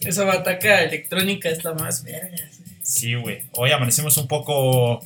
[0.00, 2.48] Esa bataca electrónica está más verga.
[2.82, 3.42] Sí, güey.
[3.52, 5.04] Hoy amanecemos un poco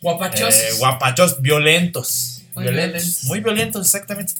[0.00, 0.54] Guapachos.
[0.54, 2.42] eh, guapachos, violentos.
[2.54, 2.92] Muy violentos.
[3.02, 3.24] violentos.
[3.24, 4.32] Muy violentos, exactamente.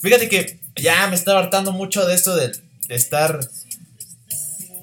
[0.00, 2.52] Fíjate que ya me está hartando mucho de esto de,
[2.88, 3.40] de estar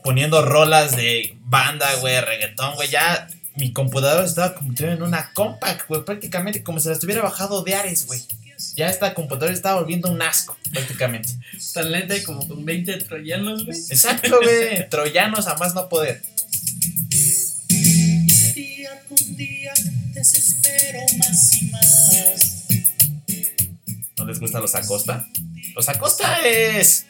[0.03, 2.89] poniendo rolas de banda, güey, reggaetón, güey.
[2.89, 6.03] Ya mi computadora estaba convirtiendo en una compact, güey.
[6.03, 8.21] Prácticamente como si la estuviera bajado de Ares, güey.
[8.75, 11.29] Ya esta computadora estaba volviendo un asco, prácticamente.
[11.73, 13.77] Tan lenta y como con 20 troyanos, güey.
[13.89, 14.89] Exacto, güey.
[14.89, 16.21] Troyanos a más no poder.
[17.67, 19.73] Día con día
[20.13, 22.63] desespero más y más.
[24.17, 25.27] ¿No les gusta los Acosta?
[25.76, 27.05] Los Acosta es.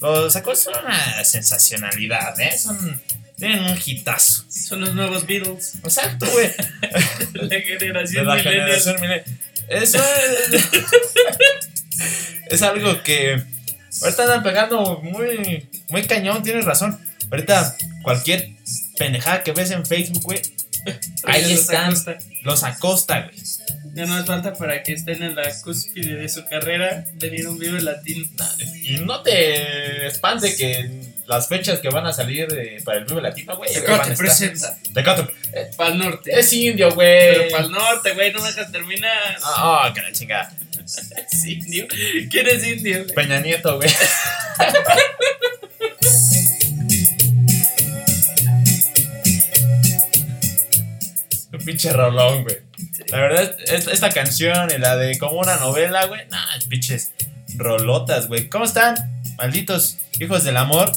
[0.00, 2.56] Los Acosta son una sensacionalidad, ¿eh?
[2.58, 3.00] Son.
[3.36, 4.44] Tienen un hitazo.
[4.50, 5.76] Son los nuevos Beatles.
[5.84, 6.50] Exacto, güey.
[7.34, 8.64] La De generación la millennial.
[8.66, 9.24] generación millennial.
[9.68, 9.98] Eso
[10.52, 10.64] es.
[12.50, 13.42] es algo que.
[14.02, 15.68] Ahorita andan pegando muy.
[15.88, 16.98] Muy cañón, tienes razón.
[17.30, 18.50] Ahorita cualquier
[18.96, 20.42] pendejada que ves en Facebook, güey.
[21.24, 21.86] Ahí están.
[21.86, 22.18] Acosta.
[22.42, 23.36] Los Acosta, güey.
[23.94, 27.58] Ya no hace falta para que estén en la cúspide de su carrera venir un
[27.58, 28.26] Vive Latino.
[28.82, 30.88] Y no te espante que
[31.26, 33.72] las fechas que van a salir de- para el Vive Latino, güey.
[33.72, 34.76] Tecate presenta.
[34.94, 35.22] Tecate.
[35.52, 36.30] Eh, Para el norte.
[36.38, 37.34] Es indio, güey.
[37.34, 39.36] Pero para el norte, güey, no me dejas terminar.
[39.42, 40.52] Ah, oh, que la chingada.
[41.32, 41.86] ¿Es indio?
[42.30, 43.02] ¿Quién es indio?
[43.02, 43.14] güey?
[43.14, 43.90] Peña Nieto, güey.
[51.68, 52.56] pinche rolón, güey.
[53.08, 56.26] La verdad, es- esta canción y la de como una novela, güey.
[56.30, 57.12] Nah, pinches
[57.56, 58.48] rolotas, güey.
[58.48, 58.94] ¿Cómo están?
[59.36, 60.90] Malditos hijos del amor.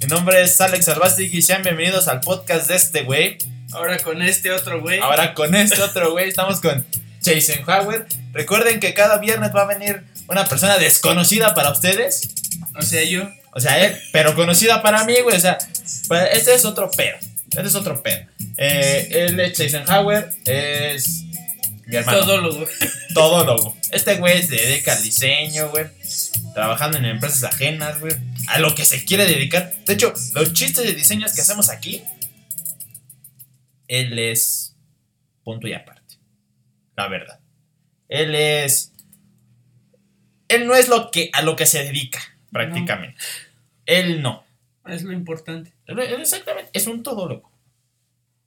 [0.00, 3.36] Mi nombre es Alex Albastig y sean bienvenidos al podcast de este güey.
[3.72, 4.98] Ahora con este otro güey.
[5.00, 6.86] Ahora con este otro güey estamos con
[7.26, 8.06] Eisenhower.
[8.32, 12.30] Recuerden que cada viernes va a venir una persona desconocida para ustedes.
[12.78, 13.28] O sea, yo.
[13.52, 15.36] O sea, él, pero conocida para mí, güey.
[15.36, 15.58] O sea,
[16.08, 17.16] pues, este es otro pedo.
[17.50, 18.26] Este es otro pedo.
[18.56, 21.24] Eh, él es Eisenhower, es
[21.86, 22.20] mi hermano.
[22.20, 22.66] Todólogo.
[23.14, 23.76] Todólogo.
[23.90, 25.86] Este güey se dedica al diseño, güey.
[26.52, 28.12] Trabajando en empresas ajenas, güey.
[28.48, 29.72] A lo que se quiere dedicar.
[29.86, 32.02] De hecho, los chistes de diseños que hacemos aquí,
[33.86, 34.74] él es
[35.44, 36.16] punto y aparte.
[36.96, 37.38] La verdad.
[38.08, 38.92] Él es.
[40.48, 43.16] Él no es lo que a lo que se dedica, prácticamente.
[43.86, 44.44] Él no.
[44.86, 45.72] Es lo importante.
[45.86, 47.53] Exactamente, es un todólogo.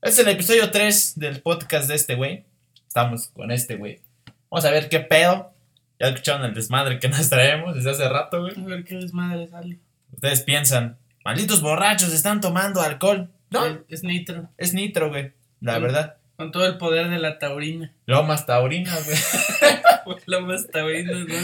[0.02, 2.46] Es el episodio 3 del podcast de este güey.
[2.88, 4.02] Estamos con este güey.
[4.50, 5.54] Vamos a ver qué pedo.
[6.00, 8.54] Ya escucharon el desmadre que nos traemos desde hace rato, güey.
[8.60, 9.80] A ver qué desmadre sale.
[10.14, 13.30] Ustedes piensan, malditos borrachos están tomando alcohol.
[13.50, 14.50] No, Es, es nitro.
[14.58, 15.34] es nitro, güey.
[15.62, 16.18] La verdad.
[16.36, 17.92] Con todo el poder de la taurina.
[18.06, 19.18] Lomas taurinas, güey.
[20.26, 21.36] La más taurina, ¿no?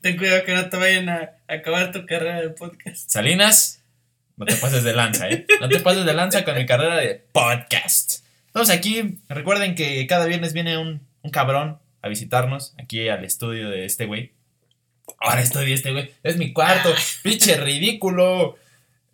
[0.00, 3.10] Ten cuidado que no te vayan a acabar tu carrera de podcast.
[3.10, 3.81] Salinas,
[4.42, 5.46] no te pases de lanza, ¿eh?
[5.60, 8.24] No te pases de lanza con mi carrera de podcast.
[8.48, 9.20] Estamos aquí.
[9.28, 14.06] Recuerden que cada viernes viene un, un cabrón a visitarnos aquí al estudio de este
[14.06, 14.32] güey.
[15.20, 16.10] Ahora estudio este güey.
[16.24, 16.92] Es mi cuarto.
[17.22, 18.56] Pinche ridículo.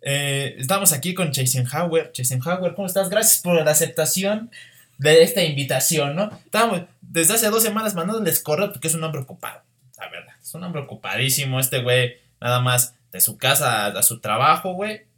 [0.01, 2.11] Eh, estamos aquí con Eisenhower.
[2.17, 3.11] Eisenhower, ¿cómo estás?
[3.11, 4.49] Gracias por la aceptación
[4.97, 6.31] de esta invitación, ¿no?
[6.43, 9.61] Estamos desde hace dos semanas mandándoles correo porque es un hombre ocupado.
[9.99, 11.59] La verdad, es un hombre ocupadísimo.
[11.59, 15.08] Este güey, nada más de su casa a su trabajo, güey.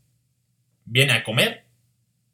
[0.86, 1.64] Viene a comer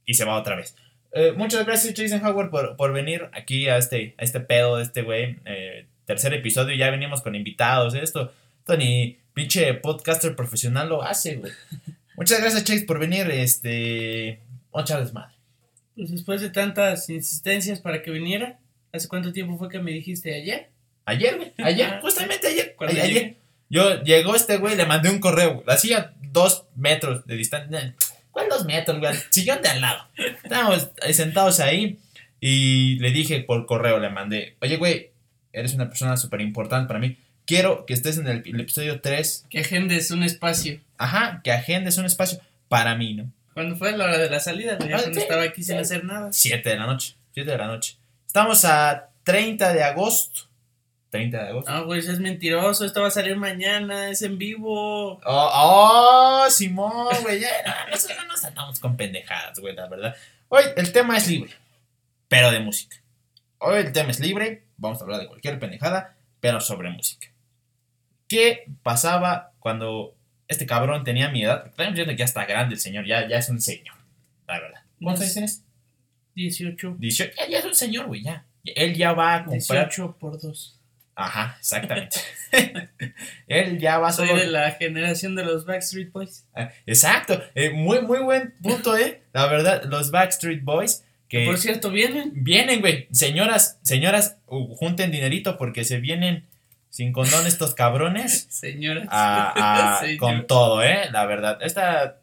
[0.06, 0.76] y se va otra vez.
[1.14, 5.02] Eh, muchas gracias, Eisenhower, por, por venir aquí a este, a este pedo de este
[5.02, 5.38] güey.
[5.46, 7.94] Eh, tercer episodio, ya venimos con invitados.
[7.94, 8.32] Esto,
[8.78, 11.52] ni pinche podcaster profesional lo hace, güey.
[12.16, 13.30] Muchas gracias, Chase, por venir.
[13.30, 14.42] Este.
[14.74, 15.36] Muchas desmadre.
[15.96, 18.60] Pues después de tantas insistencias para que viniera,
[18.92, 20.70] ¿hace cuánto tiempo fue que me dijiste ayer?
[21.06, 21.54] Ayer, güey.
[21.58, 22.76] Ayer, justamente ayer.
[22.80, 23.08] Ayer.
[23.08, 23.38] llegué.
[23.70, 25.64] Yo llegó este güey, le mandé un correo.
[25.68, 27.96] Hacía dos metros de distancia.
[28.38, 29.16] ¿Cuál dos metros, güey?
[29.32, 30.08] Sillón de al lado.
[30.44, 31.98] Estábamos sentados ahí.
[32.40, 34.56] Y le dije por correo, le mandé.
[34.62, 35.10] Oye, güey,
[35.52, 37.18] eres una persona súper importante para mí.
[37.48, 39.48] Quiero que estés en el, el episodio 3.
[39.50, 40.80] Que agendes un espacio.
[41.00, 43.32] Ajá, que agendes un espacio para mí, ¿no?
[43.56, 44.78] ¿Cuándo fue la hora de la salida?
[44.80, 46.32] Ah, cuando sí, estaba aquí sin hacer nada.
[46.32, 47.16] 7 de la noche.
[47.34, 47.96] 7 de la noche.
[48.28, 50.42] Estamos a 30 de agosto.
[51.18, 51.72] 30 de agosto.
[51.72, 52.86] No, güey, eso es mentiroso.
[52.86, 54.10] Esto va a salir mañana.
[54.10, 55.14] Es en vivo.
[55.14, 60.16] Oh, oh, Simón, güey, no, nosotros no nos andamos con pendejadas, güey, la verdad.
[60.50, 61.52] Hoy el tema es libre,
[62.28, 62.98] pero de música.
[63.60, 67.28] Hoy el tema es libre, vamos a hablar de cualquier pendejada, pero sobre música.
[68.28, 70.18] ¿Qué pasaba cuando
[70.48, 71.68] este cabrón tenía mi edad.
[71.68, 73.96] Estamos viendo que ya está grande el señor, ya, ya es un señor,
[74.48, 74.82] la verdad.
[75.02, 75.64] ¿Cuántos años tienes?
[76.36, 76.96] 18.
[77.00, 77.34] 18.
[77.38, 78.46] Ya, ya es un señor, güey, ya.
[78.64, 79.90] Él ya va a comprar.
[79.90, 80.77] 18 por 2.
[81.20, 82.18] Ajá, exactamente.
[83.48, 86.46] Él ya va a Soy de la generación de los Backstreet Boys.
[86.56, 89.24] Ah, Exacto, eh, muy, muy buen punto, ¿eh?
[89.34, 92.32] La verdad, los Backstreet Boys que Por cierto, vienen.
[92.36, 93.08] vienen, güey.
[93.12, 96.46] Señoras, señoras, uh, junten dinerito porque se vienen
[96.90, 99.08] sin condón estos cabrones Señoras.
[99.10, 100.18] a- a- Señor.
[100.20, 101.10] con todo, ¿eh?
[101.12, 102.20] La verdad, esta.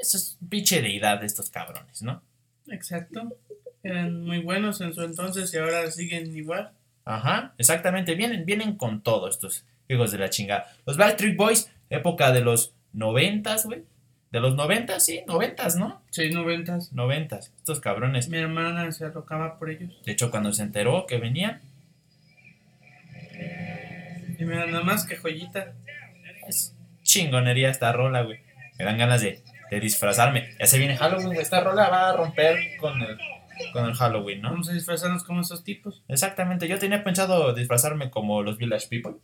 [0.00, 2.22] Eso es pinche deidad de estos cabrones, ¿no?
[2.68, 3.36] Exacto.
[3.82, 6.72] Eran muy buenos en su entonces y ahora siguen igual.
[7.04, 8.14] Ajá, exactamente.
[8.14, 10.70] Vienen, vienen con todo estos hijos de la chingada.
[10.86, 13.82] Los Backstreet Boys, época de los noventas, güey.
[14.30, 16.02] De los noventas, sí, noventas, ¿no?
[16.10, 16.92] Seis noventas.
[16.92, 17.52] Noventas.
[17.56, 18.28] Estos cabrones.
[18.28, 19.90] Mi hermana se alocaba por ellos.
[20.04, 21.60] De hecho, cuando se enteró que venían,
[24.38, 25.72] Y mira, nada más que joyita.
[26.48, 28.38] es chingonería esta rola, güey.
[28.78, 30.54] Me dan ganas de, de disfrazarme.
[30.58, 31.38] Ya se viene Halloween.
[31.38, 33.18] Esta rola va a romper con el,
[33.72, 34.50] con el Halloween, ¿no?
[34.50, 36.02] Vamos a disfrazarnos como esos tipos.
[36.08, 36.68] Exactamente.
[36.68, 39.14] Yo tenía pensado disfrazarme como los Village People.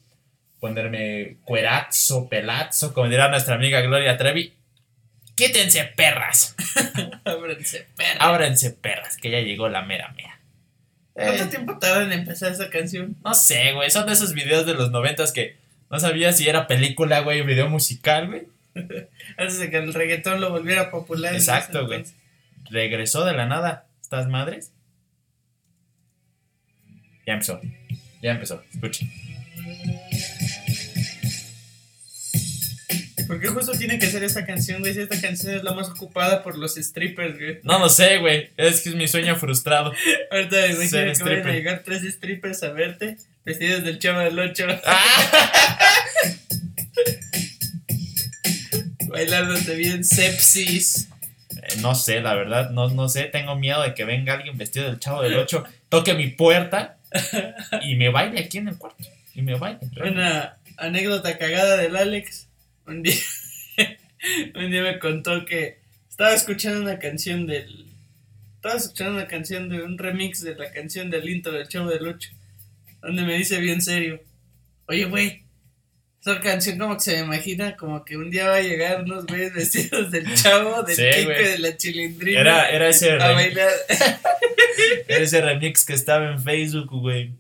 [0.61, 4.55] Ponerme cuerazo, pelazo, como dirá nuestra amiga Gloria Trevi.
[5.35, 6.55] Quítense, perras.
[7.25, 8.25] Ábranse, perra.
[8.25, 10.41] Ábranse, perras, que ya llegó la mera mera.
[11.13, 13.17] ¿Cuánto Eh, tiempo tarda en empezar esa canción?
[13.23, 13.91] no sé, güey.
[13.91, 15.57] Son de esos videos de los noventas que
[15.91, 18.43] no sabía si era película, güey, o video musical, güey.
[19.37, 21.35] Antes de que el reggaetón lo volviera popular.
[21.35, 22.05] Exacto, güey.
[22.71, 24.73] Regresó de la nada estas madres.
[27.27, 27.61] Ya empezó.
[28.23, 28.63] Ya empezó.
[28.73, 29.11] Escuchen.
[33.27, 34.95] ¿Por qué justo tiene que ser esta canción, güey?
[34.95, 37.59] Si esta canción es la más ocupada por los strippers, güey.
[37.65, 38.51] No lo sé, güey.
[38.57, 39.93] Es que es mi sueño frustrado.
[40.31, 44.39] Ahorita me imagino que vayan a llegar tres strippers a verte, vestidos del chavo del
[44.39, 44.67] 8,
[49.09, 51.09] bailándote bien sepsis.
[51.81, 53.25] No sé, la verdad, no, no sé.
[53.25, 56.99] Tengo miedo de que venga alguien vestido del chavo del 8, toque mi puerta
[57.83, 59.05] y me baile aquí en el cuarto.
[59.35, 59.81] Y me baile.
[60.03, 62.49] Una anécdota cagada del Alex.
[62.87, 63.15] Un día,
[64.55, 65.79] un día me contó que
[66.09, 67.87] estaba escuchando una canción del.
[68.57, 72.07] Estaba escuchando una canción de un remix de la canción del intro del Chavo del
[72.07, 72.31] 8.
[73.03, 74.23] Donde me dice bien serio:
[74.87, 75.46] Oye, güey,
[76.27, 79.27] esa canción como que se me imagina como que un día va a llegar unos
[79.27, 81.41] güeyes vestidos del Chavo, del Sí, Kiko güey.
[81.41, 82.41] y de la chilindrina.
[82.41, 83.73] Era, era, ese a remix, bailar.
[85.09, 87.31] era ese remix que estaba en Facebook, güey.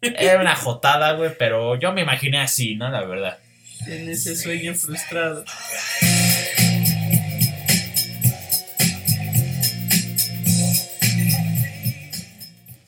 [0.00, 2.88] Era una jotada, güey, pero yo me imaginé así, ¿no?
[2.90, 3.38] La verdad.
[3.86, 5.44] en ese sueño frustrado.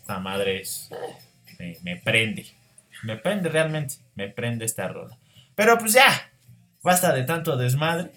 [0.00, 0.88] Esta madre es.
[1.58, 2.46] Me, me prende.
[3.02, 3.94] Me prende realmente.
[4.20, 5.16] Me prende esta rola.
[5.54, 6.30] Pero pues ya.
[6.82, 8.10] Basta de tanto desmadre.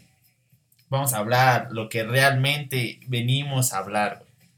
[0.89, 4.49] Vamos a hablar lo que realmente venimos a hablar, güey.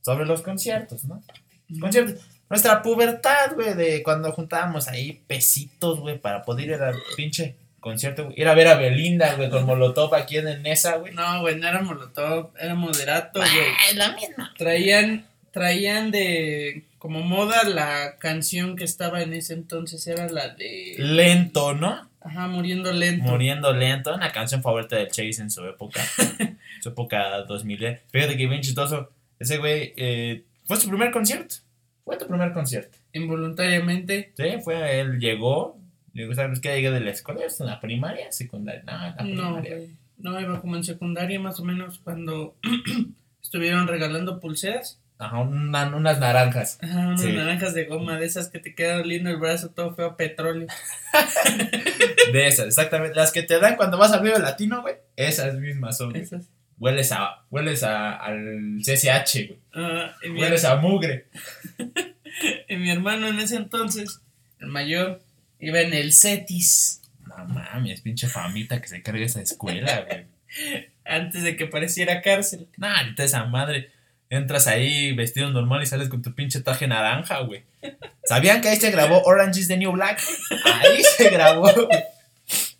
[0.00, 1.22] Sobre los conciertos, ¿no?
[1.68, 2.24] Los conciertos.
[2.48, 8.24] Nuestra pubertad, güey, de cuando juntábamos ahí pesitos, güey, para poder ir al pinche concierto,
[8.24, 8.40] güey.
[8.40, 11.14] Ir a ver a Belinda, güey, con Molotov aquí en el Nesa, güey.
[11.14, 13.50] No, güey, no era Molotov, era Moderato, güey.
[13.52, 14.52] Ah, la misma.
[14.58, 20.94] Traían, traían de como moda la canción que estaba en ese entonces, era la de...
[20.98, 22.08] Lento, ¿no?
[22.20, 23.24] Ajá, muriendo lento.
[23.24, 26.00] Muriendo lento, una canción favorita del Chase en su época,
[26.82, 27.84] su época 2000.
[27.84, 28.02] eh.
[28.12, 31.56] Fíjate que bien chistoso, ese güey eh, fue su primer concierto,
[32.04, 32.98] fue tu primer concierto.
[33.14, 34.32] Involuntariamente.
[34.36, 35.78] Sí, fue, él llegó,
[36.12, 36.74] llegó, ¿sabes qué?
[36.76, 38.82] Llegué de la escuela, ¿es en la primaria, secundaria?
[38.84, 39.88] No, en la No, primaria.
[40.18, 42.54] No, iba como en secundaria más o menos cuando
[43.42, 44.99] estuvieron regalando pulseras.
[45.20, 46.78] Ajá, una- unas naranjas.
[46.82, 47.32] Ajá, unas Sí.
[47.32, 50.66] naranjas de goma, de esas que te quedan oliendo el brazo todo feo a petróleo.
[52.32, 53.16] De esas, exactamente.
[53.16, 54.94] Las que te dan cuando vas al Vive Latino, güey.
[55.16, 56.10] Esas mismas son.
[56.10, 56.22] güey.
[56.22, 56.46] Esas.
[56.78, 59.58] Hueles a, hueles a, al CCH, güey.
[59.74, 61.26] Ah, Hueles a mugre.
[62.68, 64.20] y mi hermano en ese entonces,
[64.60, 65.20] el mayor,
[65.58, 67.02] iba en el CETIS.
[67.26, 70.26] No mames, pinche famita que se carga esa escuela, güey.
[71.04, 72.68] Antes de que pareciera cárcel.
[72.78, 73.90] Nah, ahorita esa madre.
[74.30, 77.64] Entras ahí vestido normal y sales con tu pinche traje naranja, güey.
[78.24, 80.22] ¿Sabían que ahí se grabó Orange is the New Black?
[80.64, 82.04] Ahí se grabó, güey.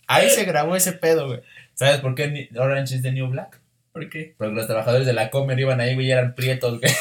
[0.06, 1.40] Ahí se grabó ese pedo, güey.
[1.74, 3.60] ¿Sabes por qué Orange is the New Black?
[3.92, 4.34] ¿Por qué?
[4.38, 6.92] Porque los trabajadores de la Comer iban ahí, güey, y eran prietos, güey.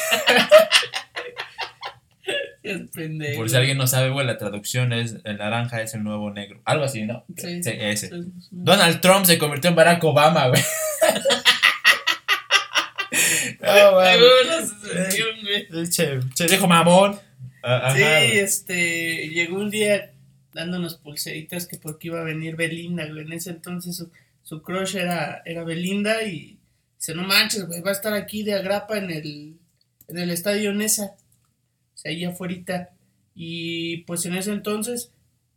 [2.92, 3.38] Pendejo.
[3.38, 6.60] Por si alguien no sabe, güey, la traducción es el naranja es el nuevo negro.
[6.64, 7.24] Algo así, ¿no?
[7.36, 8.10] Sí, Sí, ese.
[8.50, 10.62] Donald Trump se convirtió en Barack Obama, güey.
[13.60, 14.20] no, Ay,
[15.72, 15.90] güey.
[15.90, 17.18] Che, dijo mamón.
[17.62, 20.12] Ah, Ajá, Sí, este, llegó un día
[20.52, 23.20] dándonos pulseritas que porque iba a venir Belinda, güey.
[23.20, 24.10] En ese entonces su,
[24.42, 26.58] su crush era, era Belinda y
[26.96, 29.56] dice, no manches, güey, va a estar aquí de agrapa en el,
[30.08, 31.16] en el estadio Nesa.
[31.94, 32.90] O sea, ahí afuera.
[33.34, 35.10] Y pues en ese entonces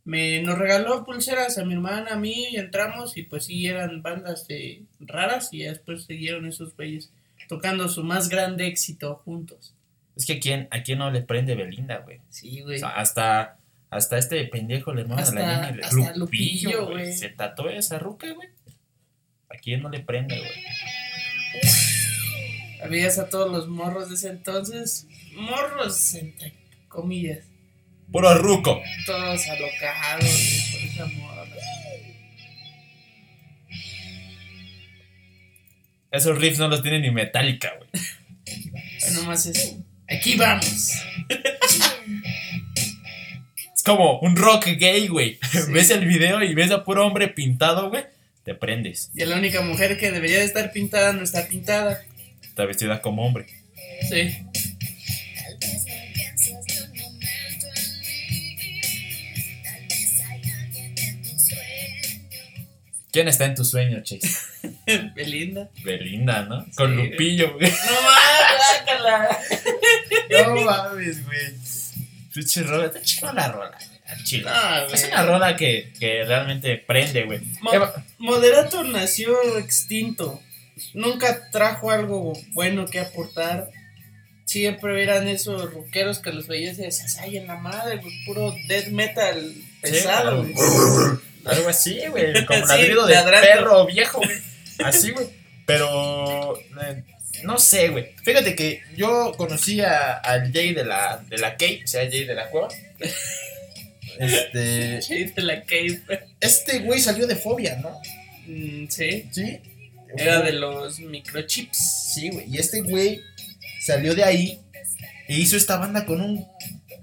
[0.04, 4.02] me nos regaló pulseras a mi hermana, a mí, y entramos y pues sí eran
[4.02, 7.10] bandas de raras y ya después siguieron esos güeyes
[7.48, 9.74] tocando su más grande éxito juntos.
[10.16, 12.20] Es que a quién, a quién no le prende Belinda, güey.
[12.30, 12.78] Sí, O güey.
[12.78, 13.58] sea, hasta,
[13.90, 17.12] hasta este pendejo le de la Jenny, hasta Lupillo, Lupillo, güey.
[17.12, 18.48] Se tatuó esa ruca, güey.
[19.50, 20.50] ¿A quién no le prende, güey?
[22.82, 26.52] Habías a todos los morros de ese entonces, morros entre
[26.88, 27.46] comillas,
[28.12, 28.80] Puro ruco.
[29.06, 31.33] todos alocados güey, por esa morra.
[36.14, 37.90] Esos riffs no los tiene ni Metallica, güey.
[39.00, 39.76] Bueno, más es,
[40.08, 40.92] aquí vamos.
[43.74, 45.38] Es como un rock gay, güey.
[45.50, 45.58] Sí.
[45.72, 48.04] Ves el video y ves a puro hombre pintado, güey.
[48.44, 49.10] Te prendes.
[49.14, 52.02] Y la única mujer que debería de estar pintada no está pintada.
[52.42, 53.46] Está vestida como hombre.
[54.08, 54.30] Sí.
[63.12, 64.28] ¿Quién está en tu sueño, Chase?
[65.14, 65.68] Belinda.
[65.84, 66.66] Belinda, ¿no?
[66.76, 67.02] Con Sí.
[67.10, 67.70] Lupillo, güey.
[67.70, 69.34] No mames.
[70.30, 71.54] No mames, güey.
[72.32, 72.86] Pinche rola.
[72.86, 73.78] Está chingona la rola,
[74.24, 74.44] chile.
[74.50, 77.40] No, Es una rola que, que realmente prende, güey.
[77.60, 77.70] Mo-
[78.18, 80.40] Moderato nació extinto.
[80.92, 83.68] Nunca trajo algo bueno que aportar.
[84.46, 88.54] Siempre eran esos rockeros que los veías y decías, ay, en la madre, güey, puro
[88.68, 90.52] death metal pesado, Sí.
[91.46, 92.44] Algo así, güey.
[92.46, 93.46] Como Sí, ladrido de ladrando.
[93.46, 94.36] perro viejo, güey.
[94.82, 95.26] Así, güey.
[95.66, 96.56] Pero.
[96.58, 97.02] eh,
[97.42, 98.10] no sé, güey.
[98.22, 102.24] Fíjate que yo conocí a- al Jay de la, de la Kate, o sea, Jay
[102.24, 102.68] de la cueva.
[104.18, 105.02] Este.
[105.02, 106.00] Sí, de la cave.
[106.40, 108.00] Este güey salió de fobia, ¿no?
[108.46, 109.58] Mm, sí, Sí.
[110.16, 112.12] era de los microchips.
[112.14, 112.46] Sí, güey.
[112.48, 113.20] Y este güey
[113.84, 114.60] salió de ahí
[115.26, 116.46] e hizo esta banda con un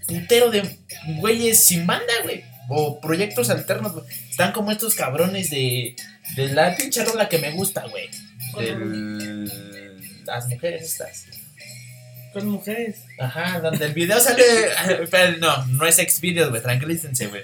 [0.07, 0.63] putero de
[1.19, 2.43] güeyes sin banda, güey.
[2.69, 4.05] O proyectos alternos, güey.
[4.29, 5.95] Están como estos cabrones de,
[6.35, 8.09] de la pinche rola que me gusta, güey.
[8.57, 9.47] De
[10.25, 11.25] las mujeres estas.
[12.33, 13.03] Con mujeres.
[13.19, 14.43] Ajá, donde el video sale.
[15.11, 16.61] Pero no, no es ex videos, güey.
[16.61, 17.43] Tranquilícense, güey.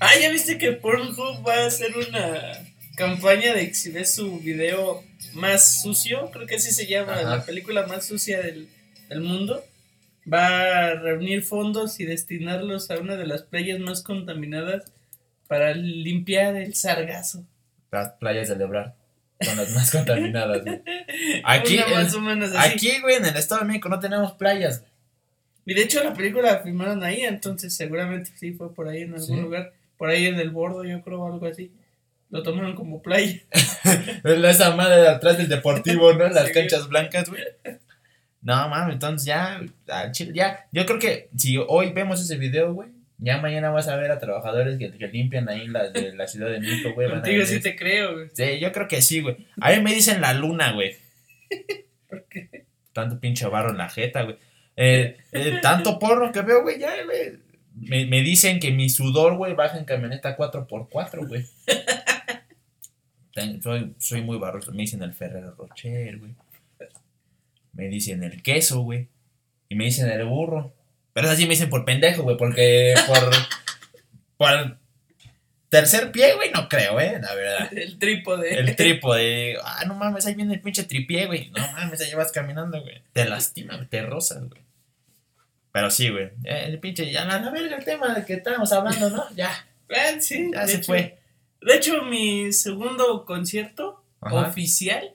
[0.00, 2.52] Ah, ¿ya viste que Pornhub va a hacer una
[2.96, 5.02] campaña de exhibir su video
[5.32, 6.30] más sucio?
[6.30, 7.22] Creo que así se llama, Ajá.
[7.22, 8.68] la película más sucia del,
[9.08, 9.64] del mundo.
[10.30, 14.84] Va a reunir fondos y destinarlos a una de las playas más contaminadas
[15.48, 17.44] para limpiar el sargazo.
[17.90, 18.94] Las playas de Lebrar
[19.40, 20.82] son las más contaminadas, güey.
[21.44, 22.72] Aquí, Una más en- o menos así.
[22.74, 24.84] aquí, güey, en el Estado de México no tenemos playas.
[25.64, 29.14] Y de hecho la película la filmaron ahí, entonces seguramente sí fue por ahí en
[29.14, 29.40] algún Sí.
[29.40, 29.72] lugar.
[29.98, 31.70] Por ahí en el bordo, yo creo, algo así.
[32.30, 33.40] Lo tomaron como playa.
[34.24, 36.28] Esa madre de atrás del deportivo, ¿no?
[36.28, 36.52] Las Sí.
[36.54, 37.42] canchas blancas, güey.
[38.40, 39.60] No, mames, entonces ya,
[40.32, 44.10] ya, yo creo que si hoy vemos ese video, güey, ya mañana vas a ver
[44.10, 47.10] a trabajadores que, que limpian ahí la, de la Ciudad de México, güey.
[47.10, 48.28] Contigo sí te creo, güey.
[48.32, 49.36] Sí, yo creo que sí, güey.
[49.60, 50.96] A mí me dicen la luna, güey.
[52.08, 52.64] ¿Por qué?
[52.92, 54.36] Tanto pinche barro en la jeta, güey.
[54.76, 57.38] Eh, eh, tanto porno que veo, güey, ya, güey.
[57.74, 61.44] Me, me dicen que mi sudor, güey, baja en camioneta 4x4, güey.
[63.62, 64.72] Soy, soy muy barroso.
[64.72, 66.34] Me dicen el Ferrero Rocher, güey.
[67.72, 69.08] Me dicen el queso, güey.
[69.68, 70.72] Y me dicen el burro.
[71.20, 73.30] Pero así me dicen por pendejo, güey, porque por.
[74.36, 74.78] por
[75.68, 77.68] tercer pie, güey, no creo, eh, la verdad.
[77.76, 78.58] El trípode.
[78.58, 79.56] El trípode.
[79.62, 81.50] Ah, no mames, ahí viene el pinche tripié, güey.
[81.50, 83.02] No mames, ahí vas caminando, güey.
[83.12, 84.62] Te lastima, te rozas, güey.
[85.72, 86.30] Pero sí, güey.
[86.44, 89.24] El pinche, ya la, la verga el tema del que estábamos hablando, ¿no?
[89.34, 89.50] Ya,
[90.20, 91.18] sí, ya se hecho- fue.
[91.60, 94.48] De hecho, mi segundo concierto Ajá.
[94.48, 95.12] oficial,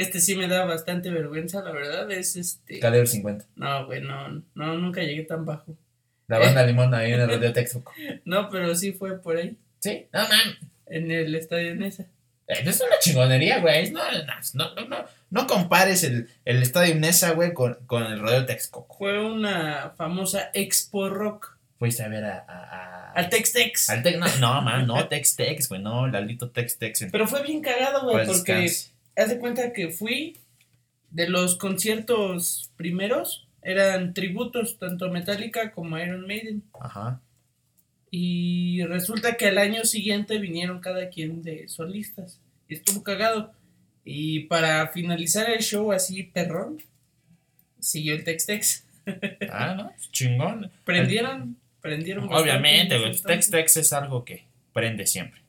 [0.00, 2.78] este sí me da bastante vergüenza, la verdad, es este.
[2.80, 3.46] Calibre 50.
[3.56, 5.76] No, güey, no, no, nunca llegué tan bajo.
[6.26, 7.92] La banda Limón ahí en el Radio Texuco.
[8.24, 10.58] No, pero sí fue por ahí, Sí, no mames.
[10.86, 12.04] en el estadio Nesa.
[12.48, 13.90] Eh, Es una chingonería, güey.
[13.90, 14.00] No,
[14.54, 18.96] no, no, no, no compares el, el estadio Nesa, güey, con, con el Radio Texcoco.
[18.98, 21.56] Fue una famosa Expo Rock.
[21.78, 22.38] Fuiste a ver a.
[22.48, 23.90] a, a- Al Tex Tex.
[23.90, 27.06] al Tex- no, no, man, no Tex Tex, güey, no, Lalito Tex Tex.
[27.12, 28.92] Pero fue bien cagado, güey, Pues porque descanse.
[29.18, 30.36] Haz de cuenta que fui
[31.10, 36.62] de los conciertos primeros, eran tributos, tanto Metallica como Iron Maiden.
[36.80, 37.20] Ajá.
[38.10, 42.40] Y resulta que al año siguiente vinieron cada quien de solistas.
[42.68, 43.52] Y estuvo cagado.
[44.04, 46.78] Y para finalizar el show así, perrón,
[47.78, 48.84] siguió el Tex Tex.
[49.50, 50.70] Ah, no, chingón.
[50.84, 52.28] Prendieron prendieron.
[52.30, 53.12] Obviamente, en güey.
[53.12, 53.50] ese Tex entonces.
[53.50, 55.40] Tex es algo que prende siempre.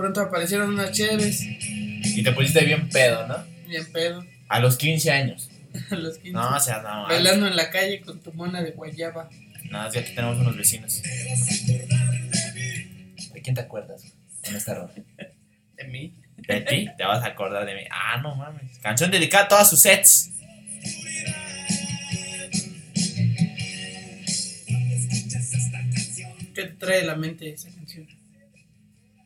[0.00, 3.36] Pronto aparecieron unas chéves, Y te pusiste bien pedo, ¿no?
[3.66, 5.50] bien pedo, A los 15 años.
[5.90, 6.32] a los 15.
[6.32, 7.06] No, o sea, no.
[7.06, 9.28] Bailando en la calle con tu mona de guayaba.
[9.70, 11.00] No, es que aquí tenemos unos vecinos.
[11.02, 11.86] ¿De
[13.42, 14.02] quién te acuerdas
[14.42, 14.92] en esta rola?
[15.76, 16.14] De mí.
[16.36, 16.88] ¿De ti?
[16.96, 17.82] Te vas a acordar de mí.
[17.90, 18.78] Ah, no mames.
[18.78, 20.30] Canción dedicada a todas sus sets.
[26.54, 28.06] ¿Qué te trae a la mente esa canción?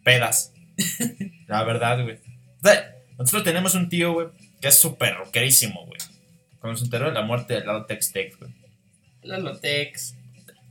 [0.02, 0.52] Pedas.
[1.47, 2.19] La verdad, güey.
[3.19, 4.28] Nosotros tenemos un tío, güey,
[4.61, 6.00] que es súper rockerísimo, güey.
[6.61, 8.50] Cuando se enteró de la muerte del lado Tex Tex, güey.
[9.23, 10.14] La Lotex.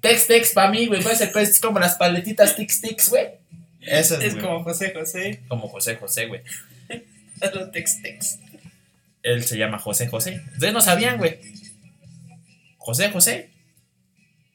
[0.01, 3.27] Tex Tex para mí, güey, pues, es como las paletitas Tix Tix, güey.
[3.81, 4.39] Es güey.
[4.39, 5.43] como José José.
[5.48, 6.41] Como José José, güey.
[7.39, 8.39] La Lotex Tex.
[9.22, 10.41] Él se llama José José.
[10.53, 11.39] Ustedes no sabían, güey.
[12.77, 13.50] José José.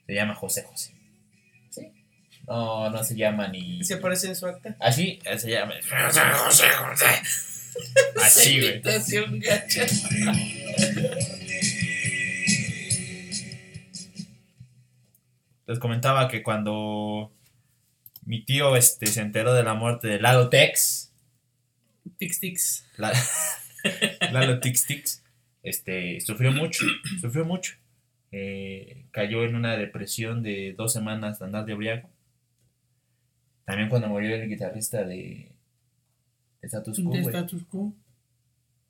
[0.07, 0.93] Se llama José José.
[2.49, 3.85] No, no se llama ni.
[3.85, 4.77] ¿Se aparece en su acta?
[4.81, 5.75] Así él se llama.
[5.83, 7.07] José José José.
[8.25, 8.81] Así, güey.
[9.41, 9.87] Gacha.
[15.67, 17.33] Les comentaba que cuando
[18.25, 21.13] mi tío este, se enteró de la muerte de Lalo Tex,
[22.17, 22.87] Tix Tix.
[22.97, 23.13] La-
[24.33, 25.23] Lalo Tix Tix,
[25.63, 26.85] este, sufrió mucho,
[27.21, 27.75] sufrió mucho.
[28.33, 32.11] Eh, cayó en una depresión de dos semanas de andar de briago.
[33.69, 35.53] También cuando murió el guitarrista de,
[36.63, 37.93] de Status Quo, De status quo.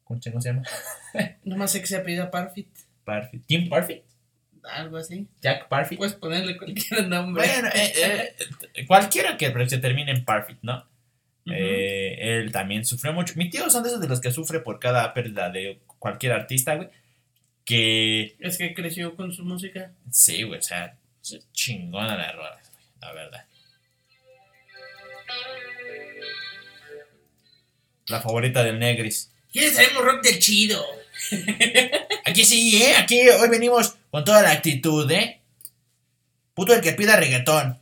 [0.04, 0.62] ¿Cómo se llama?
[1.44, 2.68] Nomás sé que se apellida Parfit.
[3.04, 3.44] Parfit.
[3.44, 4.04] Tim Parfit.
[4.62, 5.26] Algo así.
[5.42, 5.98] Jack Parfit.
[5.98, 7.44] Puedes ponerle cualquier nombre.
[7.44, 8.32] Bueno, eh,
[8.74, 10.86] eh, cualquiera que se termine en Parfit, ¿no?
[11.46, 13.34] Eh, él también sufrió mucho.
[13.34, 16.76] Mi tío son de esos de los que sufre por cada pérdida de cualquier artista,
[16.76, 16.88] güey.
[17.64, 19.90] Que Es que creció con su música.
[20.12, 20.96] sí, güey, o sea,
[21.50, 23.47] chingona la rola, güey, la verdad.
[28.08, 29.30] La favorita del Negris.
[29.52, 30.84] ¿Quieres traemos rock del chido?
[32.24, 32.94] Aquí sí, ¿eh?
[32.96, 35.40] Aquí hoy venimos con toda la actitud, ¿eh?
[36.54, 37.78] Puto el que pida reggaetón.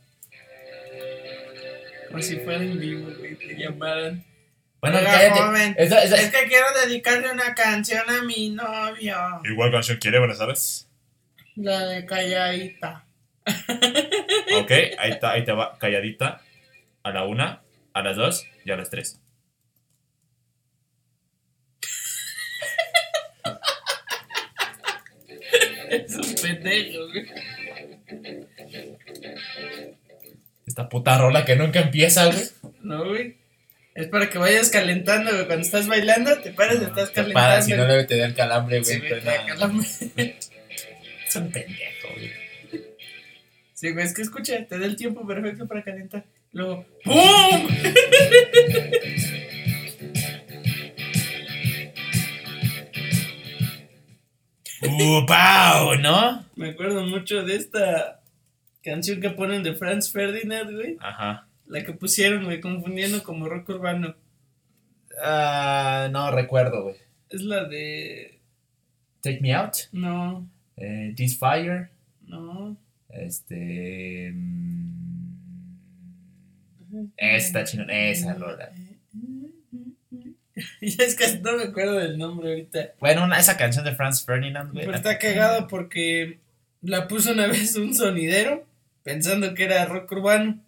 [2.09, 3.35] Como si fuera en vivo, güey.
[3.35, 4.23] Te llamaran.
[4.79, 5.39] Bueno, Oiga, cállate.
[5.39, 9.17] joven, Esa- esa- Es que quiero dedicarle una canción a mi novio.
[9.43, 10.87] Igual canción quiere, buenas tardes.
[11.55, 13.03] La de Calladita.
[14.59, 16.41] Ok, ahí, está, ahí te va calladita.
[17.03, 17.61] A la una,
[17.93, 19.19] a las dos y a las tres.
[26.05, 27.25] Es un pendejo, güey.
[30.65, 32.39] Esta puta rola que nunca empieza, güey.
[32.81, 33.35] No, güey.
[33.95, 35.45] Es para que vayas calentando, güey.
[35.47, 37.33] Cuando estás bailando, te paras y estás Te calentando.
[37.33, 38.93] paras, si no le te da el calambre, güey.
[38.93, 39.47] Sí, güey, pero te da no.
[39.47, 39.87] calambre.
[41.27, 42.31] Es un pendejo, güey.
[43.73, 46.23] Sí, güey, es que escucha, te da el tiempo perfecto para calentar.
[46.53, 47.67] Luego, ¡pum!
[54.97, 55.95] ¡Uh, pau!
[55.99, 56.43] ¿No?
[56.55, 58.19] Me acuerdo mucho de esta
[58.83, 60.97] canción que ponen de Franz Ferdinand, güey.
[60.99, 61.47] Ajá.
[61.67, 64.15] La que pusieron, güey, confundiendo como rock urbano.
[65.21, 66.95] Ah, no recuerdo, güey.
[67.29, 68.39] Es la de.
[69.21, 69.73] Take Me Out.
[69.91, 71.89] No, eh, This Fire.
[72.25, 72.77] no.
[73.09, 74.31] Este.
[74.33, 75.27] mm,
[77.17, 77.89] Esta chingón.
[77.89, 78.69] Esa rola.
[80.81, 82.93] Ya es que no me acuerdo del nombre ahorita.
[82.99, 84.85] Bueno, una- esa canción de Franz Ferdinand, güey.
[84.85, 86.39] Pero está cagado porque
[86.81, 88.65] la puso una vez un sonidero
[89.03, 90.59] pensando que era rock urbano.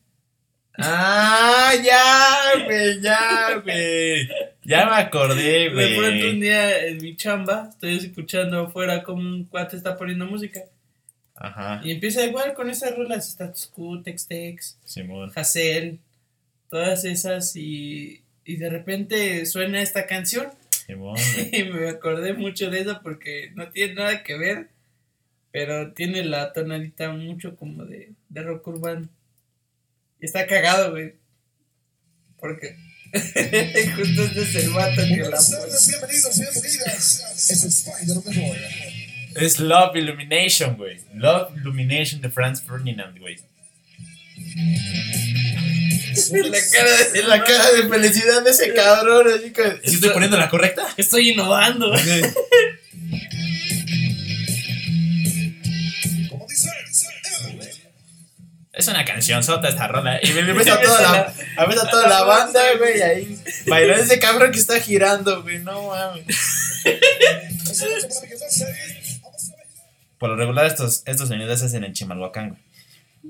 [0.78, 4.30] Ah, ya, güey, ya, güey.
[4.64, 6.40] Ya me acordé, De pronto un güey.
[6.40, 10.62] día en mi chamba estoy escuchando afuera como un cuate está poniendo música.
[11.36, 15.32] Ajá, Y empieza igual con esas rolas, Status Quo, Tex Tex, Simón.
[15.36, 16.00] Hassel,
[16.70, 20.52] todas esas y, y de repente suena esta canción
[20.88, 24.70] y me acordé mucho de eso porque no tiene nada que ver,
[25.52, 29.08] pero tiene la tonalidad mucho como de, de rock urbano.
[30.20, 31.14] Y está cagado, güey.
[32.40, 32.76] Porque
[33.14, 35.62] justo este es el vato que la Buenas pone.
[35.62, 37.50] tardes, bienvenidos, bienvenidas.
[37.52, 38.58] Es Spider lo mejor.
[39.36, 41.00] Es Love Illumination, güey.
[41.14, 43.38] Love Illumination de Franz Ferdinand, güey.
[46.32, 49.80] La cara de Es la cara de felicidad de ese cabrón, así que.
[49.84, 50.88] ¿Sí estoy poniendo la correcta?
[50.98, 51.94] Estoy innovando.
[58.80, 60.20] Es una canción sota esta rola.
[60.24, 63.38] Y me ves a toda la, a ves a toda la banda, güey, ahí.
[63.68, 65.60] Bailando ese cabrón que está girando, güey.
[65.60, 66.26] No mames.
[70.18, 72.62] Por lo regular, estos, estos sonidos se hacen en Chimalhuacán, güey.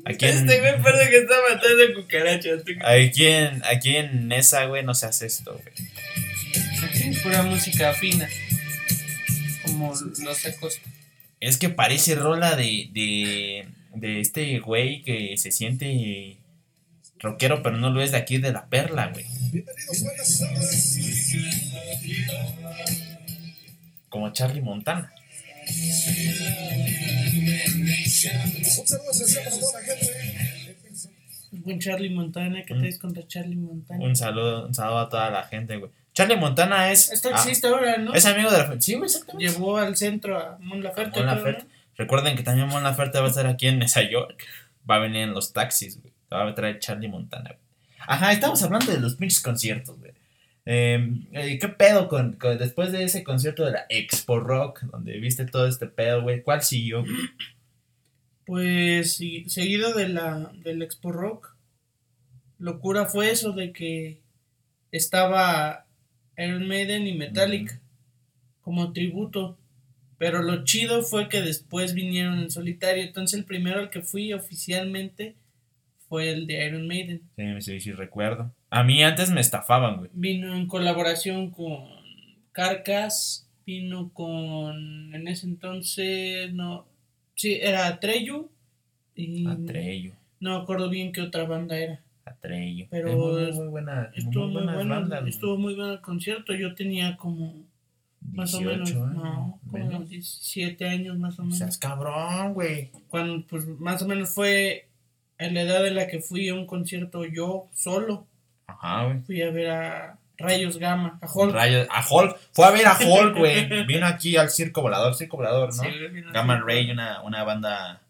[0.06, 2.64] Aquí en, Este güey parece que está matando cucarachas.
[2.84, 5.90] aquí en, aquí en esa, güey, no se hace esto, güey.
[6.84, 8.28] Aquí es pura música fina.
[9.64, 10.80] Como los ecos.
[11.40, 16.38] Es que parece rola de, de, de este güey que se siente
[17.20, 19.26] rockero, pero no lo es de aquí de la perla, güey.
[24.10, 25.14] Como Charlie Montana.
[31.52, 32.64] Buen Charlie Montana.
[32.66, 32.80] ¿Qué Mm.
[32.80, 34.04] traes contra Charlie Montana?
[34.04, 35.92] Un saludo, un saludo a toda la gente, güey.
[36.14, 37.12] Charlie Montana es.
[37.12, 38.14] Esto ah, existe ahora, ¿no?
[38.14, 38.82] es amigo de la.
[38.82, 39.52] Sí, güey, exactamente.
[39.52, 41.20] Llevó al centro a Mon Laferte.
[41.20, 41.64] Mon Laferte.
[41.64, 41.70] ¿no?
[41.98, 44.44] Recuerden que también Mon Laferte va a estar aquí en Nueva York.
[44.90, 46.14] Va a venir en los taxis, güey.
[46.32, 47.60] Va a traer Charlie Montana, güey.
[48.08, 50.12] Ajá, estamos hablando de los pinches conciertos, güey.
[50.72, 51.00] Eh,
[51.32, 55.46] eh, ¿Qué pedo con, con- después de ese concierto de la Expo Rock, donde viste
[55.46, 56.44] todo este pedo, güey?
[56.44, 57.04] ¿Cuál siguió?
[58.46, 61.56] Pues sí, seguido de la del Expo Rock,
[62.60, 64.20] locura fue eso de que
[64.92, 65.88] estaba
[66.38, 67.80] Iron Maiden y Metallica
[68.62, 69.58] como tributo.
[70.20, 73.02] Pero lo chido fue que después vinieron en solitario.
[73.04, 75.34] Entonces el primero al que fui oficialmente
[76.10, 77.22] fue el de Iron Maiden.
[77.38, 78.54] Sí, sí, sí, recuerdo.
[78.70, 80.10] A mí antes me estafaban, güey.
[80.14, 81.86] Vino en colaboración con
[82.52, 86.86] Carcass, vino con en ese entonces no
[87.36, 88.50] sí era Atreyu
[89.16, 92.02] y Atreyo, no me acuerdo bien qué otra banda era.
[92.26, 92.88] Atreyo.
[92.92, 94.12] Pero Es muy, muy, muy buena.
[94.14, 95.30] Estuvo muy, bandas, güey.
[95.30, 96.54] estuvo muy bueno el concierto.
[96.54, 97.66] Yo tenía como
[98.22, 99.16] más o 18, menos, ¿eh?
[99.16, 100.10] no, como Menos.
[100.10, 101.58] 17 años más o menos.
[101.58, 102.92] Seas cabrón, güey.
[103.10, 104.88] Cuando pues más o menos fue
[105.38, 108.28] en la edad en la que fui a un concierto yo solo.
[108.72, 109.20] Ajá, güey.
[109.22, 111.54] Fui a ver a Rayos Gamma, a Hulk.
[111.54, 112.38] Rayos- a Hulk.
[112.54, 113.84] Fue a ver a Hulk, güey.
[113.88, 115.84] Vino aquí al Circo Volador, Circo Volador, ¿no?
[115.84, 115.90] Sí,
[116.34, 118.02] Gamma Ray, una, una banda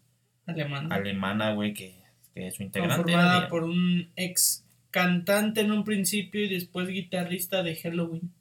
[0.46, 0.92] alemán.
[0.92, 1.94] alemana, güey, que,
[2.34, 7.62] que su integrante era de- por un ex cantante en un principio y después guitarrista
[7.62, 8.32] de Halloween.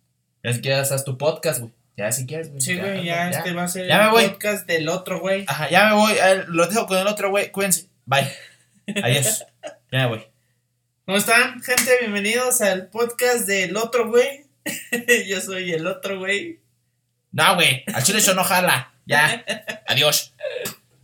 [0.44, 1.72] Es que ya tu podcast, güey.
[1.98, 2.62] Ya si quieres, güey.
[2.62, 4.24] Sí, güey, ya, este va a ser Ya el voy.
[4.30, 5.44] podcast del otro güey.
[5.48, 6.14] Ajá, ya me voy.
[6.14, 7.52] eh, lo dejo con el otro, güey.
[7.52, 7.88] Cuídense.
[8.06, 8.26] Bye.
[9.04, 9.46] Adiós.
[9.92, 10.24] Ya me voy.
[11.10, 11.90] ¿Cómo están, gente?
[12.02, 14.46] Bienvenidos al podcast del otro güey.
[15.28, 16.60] Yo soy el otro güey.
[17.32, 17.84] No, güey.
[17.92, 18.94] Al chile eso no jala.
[19.08, 19.44] Ya.
[19.88, 20.36] Adiós.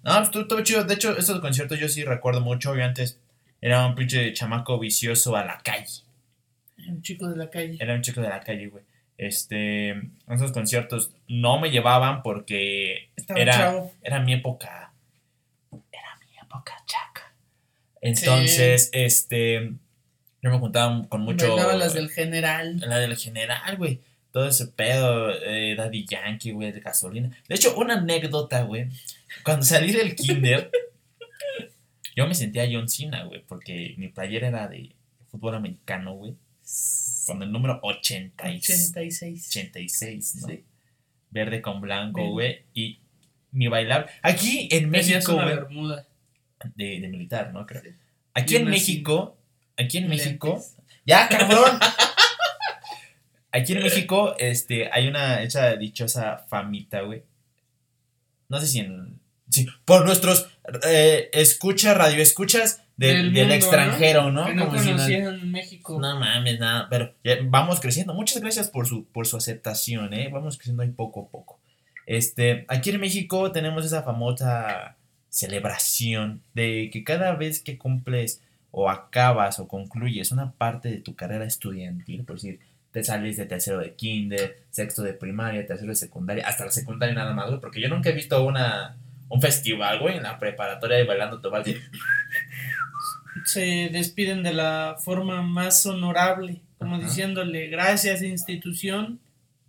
[0.03, 0.83] No, pues estuvo chido.
[0.83, 2.75] De hecho, estos conciertos yo sí recuerdo mucho.
[2.75, 3.19] Yo antes
[3.61, 6.03] era un pinche chamaco vicioso a la calle.
[6.87, 7.75] Un chico de la calle.
[7.79, 8.83] Era un chico de la calle, güey.
[9.17, 9.89] Este,
[10.29, 13.91] esos conciertos no me llevaban porque Estaba era, chavo.
[14.03, 14.93] era mi época.
[15.71, 17.33] Era mi época chaca.
[18.01, 19.79] Entonces, este,
[20.45, 21.47] yo me juntaba con mucho.
[21.47, 22.77] Bailaba las del general.
[22.79, 24.01] La del general, güey.
[24.31, 27.35] Todo ese pedo, eh, Daddy Yankee, güey, de gasolina.
[27.47, 28.89] De hecho, una anécdota, güey.
[29.43, 30.69] Cuando salí del kinder,
[32.15, 34.91] yo me sentía John Cena, güey, porque mi playera era de
[35.31, 36.35] fútbol americano, güey.
[37.25, 38.91] Con el número 86.
[38.91, 39.47] 86.
[39.49, 40.47] 86, ¿no?
[40.47, 40.63] Sí.
[41.31, 42.65] Verde con blanco, güey.
[42.75, 42.99] Y
[43.51, 44.11] mi bailable.
[44.21, 45.95] Aquí en México, güey.
[46.75, 47.65] De, de militar, ¿no?
[47.65, 47.81] Creo.
[47.81, 47.89] Sí.
[48.35, 49.39] Aquí en México.
[49.77, 50.25] Aquí en Lentes.
[50.27, 50.63] México.
[51.05, 51.79] ¡Ya, cabrón!
[53.51, 57.23] Aquí en México, este, hay una hecha dichosa famita, güey.
[58.49, 59.19] No sé si en.
[59.49, 60.49] Sí, por nuestros
[60.87, 64.45] eh, escuchas, radio escuchas del, Del del mundo, extranjero, ¿no?
[64.47, 65.99] Que no Como si no- conocían México.
[66.01, 68.13] no mames, nada, pero vamos creciendo.
[68.13, 70.29] Muchas gracias por su, por su aceptación, ¿eh?
[70.33, 71.59] Vamos creciendo ahí poco a poco.
[72.07, 74.97] Este, aquí en México tenemos esa famosa
[75.29, 78.41] celebración de que cada vez que cumples
[78.77, 82.59] o acabas o concluyes una parte de tu carrera estudiantil, por decir,
[82.91, 87.15] te sales de tercero de kinder, sexto de primaria, tercero de secundaria, hasta la secundaria
[87.15, 88.97] nada más, güey, porque yo nunca he visto una,
[89.29, 91.79] un festival, güey, en la preparatoria de bailando tu vals de-
[93.45, 96.61] Se despiden de la forma más honorable.
[96.77, 97.05] Como Ajá.
[97.05, 99.19] diciéndole, gracias institución,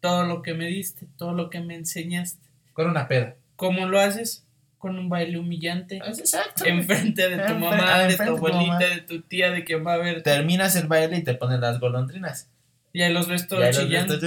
[0.01, 2.41] todo lo que me diste, todo lo que me enseñaste.
[2.73, 3.35] con una peda.
[3.57, 4.45] ¿Cómo lo haces?
[4.79, 5.97] Con un baile humillante.
[5.97, 6.65] Exacto.
[6.65, 8.79] Enfrente de tu mamá, ah, de tu abuelita, mamá.
[8.79, 10.23] de tu tía, de quien va a ver.
[10.23, 12.49] terminas el baile y te ponen las golondrinas.
[12.93, 14.19] Y ahí los ves todos chillando.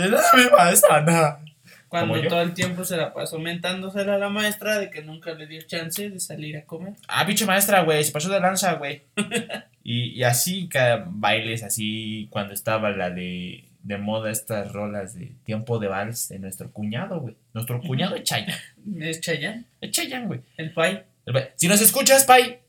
[1.90, 5.48] Cuando todo el tiempo se la pasó mentándosela a la maestra de que nunca le
[5.48, 6.94] dio chance de salir a comer.
[7.08, 9.02] Ah, pinche maestra, güey, se pasó de lanza, güey.
[9.84, 15.36] y, y así, cada bailes así, cuando estaba la de, de moda estas rolas de
[15.46, 17.36] tiempo de vals de nuestro cuñado, güey.
[17.54, 18.56] Nuestro cuñado es Chayanne.
[19.02, 20.42] Es Chayanne, Es Chayanne, güey.
[20.58, 21.06] el Pai.
[21.26, 22.60] El Si nos escuchas, Pai.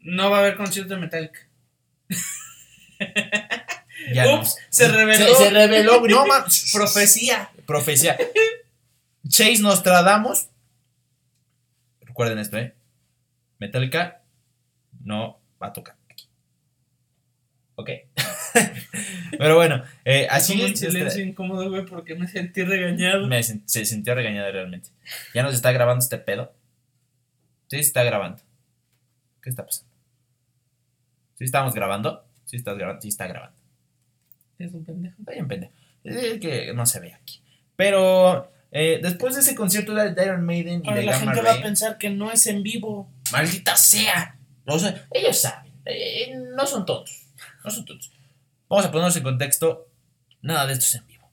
[0.00, 1.40] No va a haber concierto de Metallica.
[4.12, 4.40] Ya no.
[4.40, 5.26] Ups, se reveló.
[5.34, 6.12] Se, se reveló, güey.
[6.12, 6.44] No, man.
[6.72, 7.50] Profecía.
[7.66, 8.16] Profecía.
[9.26, 10.48] Chase Nostradamus.
[12.02, 12.74] Recuerden esto, ¿eh?
[13.58, 14.22] Metallica
[15.02, 16.28] no va a tocar aquí.
[17.76, 17.90] ¿Ok?
[19.38, 20.80] Pero bueno, eh, así Como un es.
[20.80, 23.26] silencio incómodo, güey, porque me sentí regañado.
[23.26, 24.90] Me sen- se sintió regañada realmente.
[25.34, 26.52] ¿Ya nos está grabando este pedo?
[27.68, 28.42] Sí, está grabando.
[29.42, 29.90] ¿Qué está pasando?
[31.34, 32.24] ¿Sí estamos grabando?
[32.44, 33.02] Sí, estás grabando.
[33.02, 33.56] Sí, está grabando.
[34.58, 35.16] Es un pendejo.
[35.18, 35.72] Está bien pendejo.
[36.04, 37.40] Es que no se ve aquí.
[37.74, 41.42] Pero eh, después de ese concierto de Iron Maiden y Ahora de la Gamma gente
[41.44, 43.10] va a Ray, pensar que no es en vivo.
[43.32, 44.38] maldita sea.
[44.64, 45.72] O sea, ellos saben.
[45.84, 47.26] eh, no son tontos.
[47.64, 48.10] No son tontos.
[48.68, 49.88] Vamos a ponernos en contexto.
[50.42, 51.30] Nada de esto es en vivo.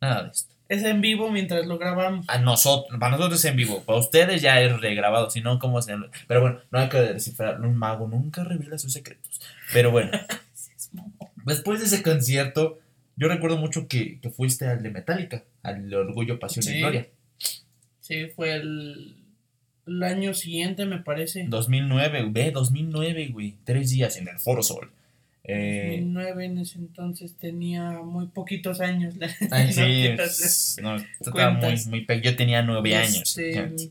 [0.00, 0.54] Nada de esto.
[0.68, 2.24] Es en vivo mientras lo grabamos.
[2.28, 3.82] A nosotros, para nosotros es en vivo.
[3.82, 5.28] Para ustedes ya es regrabado.
[5.30, 5.94] Si no, ¿cómo se.?
[6.28, 7.60] Pero bueno, no hay que descifrar.
[7.60, 9.40] Un mago nunca revela sus secretos.
[9.72, 10.12] Pero bueno.
[11.44, 12.78] Después de ese concierto,
[13.16, 16.74] yo recuerdo mucho que, que fuiste al de Metallica, al Orgullo, Pasión Sí.
[16.76, 17.08] y Gloria.
[18.00, 19.16] Sí, fue el,
[19.86, 21.46] el año siguiente, me parece.
[21.48, 23.56] 2009, ve, 2009, güey.
[23.64, 24.90] Tres días en el Foro Sol.
[25.44, 29.16] Eh, 2009 en ese entonces tenía muy poquitos años.
[29.16, 31.86] la- ay, no sí, quiero hacer es- no, esto estaba muy, cuentas.
[31.86, 33.36] muy pe- Yo tenía nueve años.
[33.38, 33.90] Este,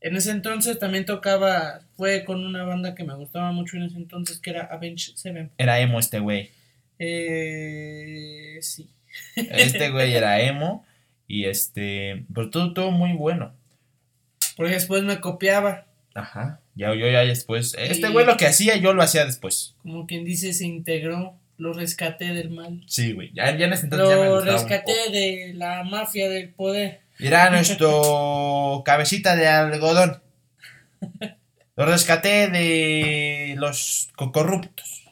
[0.00, 3.96] en ese entonces también tocaba, fue con una banda que me gustaba mucho en ese
[3.96, 5.50] entonces, que era Avenged Seven.
[5.58, 6.50] Era emo este güey.
[6.98, 8.88] Eh, sí.
[9.36, 10.84] Este güey era emo.
[11.28, 12.24] Y este.
[12.34, 13.52] Pero todo, todo muy bueno.
[14.56, 15.86] Porque después me copiaba.
[16.14, 16.60] Ajá.
[16.76, 17.74] Ya yo ya después.
[17.78, 19.74] Este güey lo que hacía, yo lo hacía después.
[19.82, 21.34] Como quien dice, se integró.
[21.58, 22.84] Lo rescaté del mal.
[22.86, 23.32] Sí, güey.
[23.32, 26.50] Ya, ya en ese entonces ya me Lo gustaba un rescaté de la mafia del
[26.50, 27.00] poder.
[27.18, 30.20] Era nuestro cabecita de algodón.
[31.76, 35.04] Lo rescaté de los co- corruptos.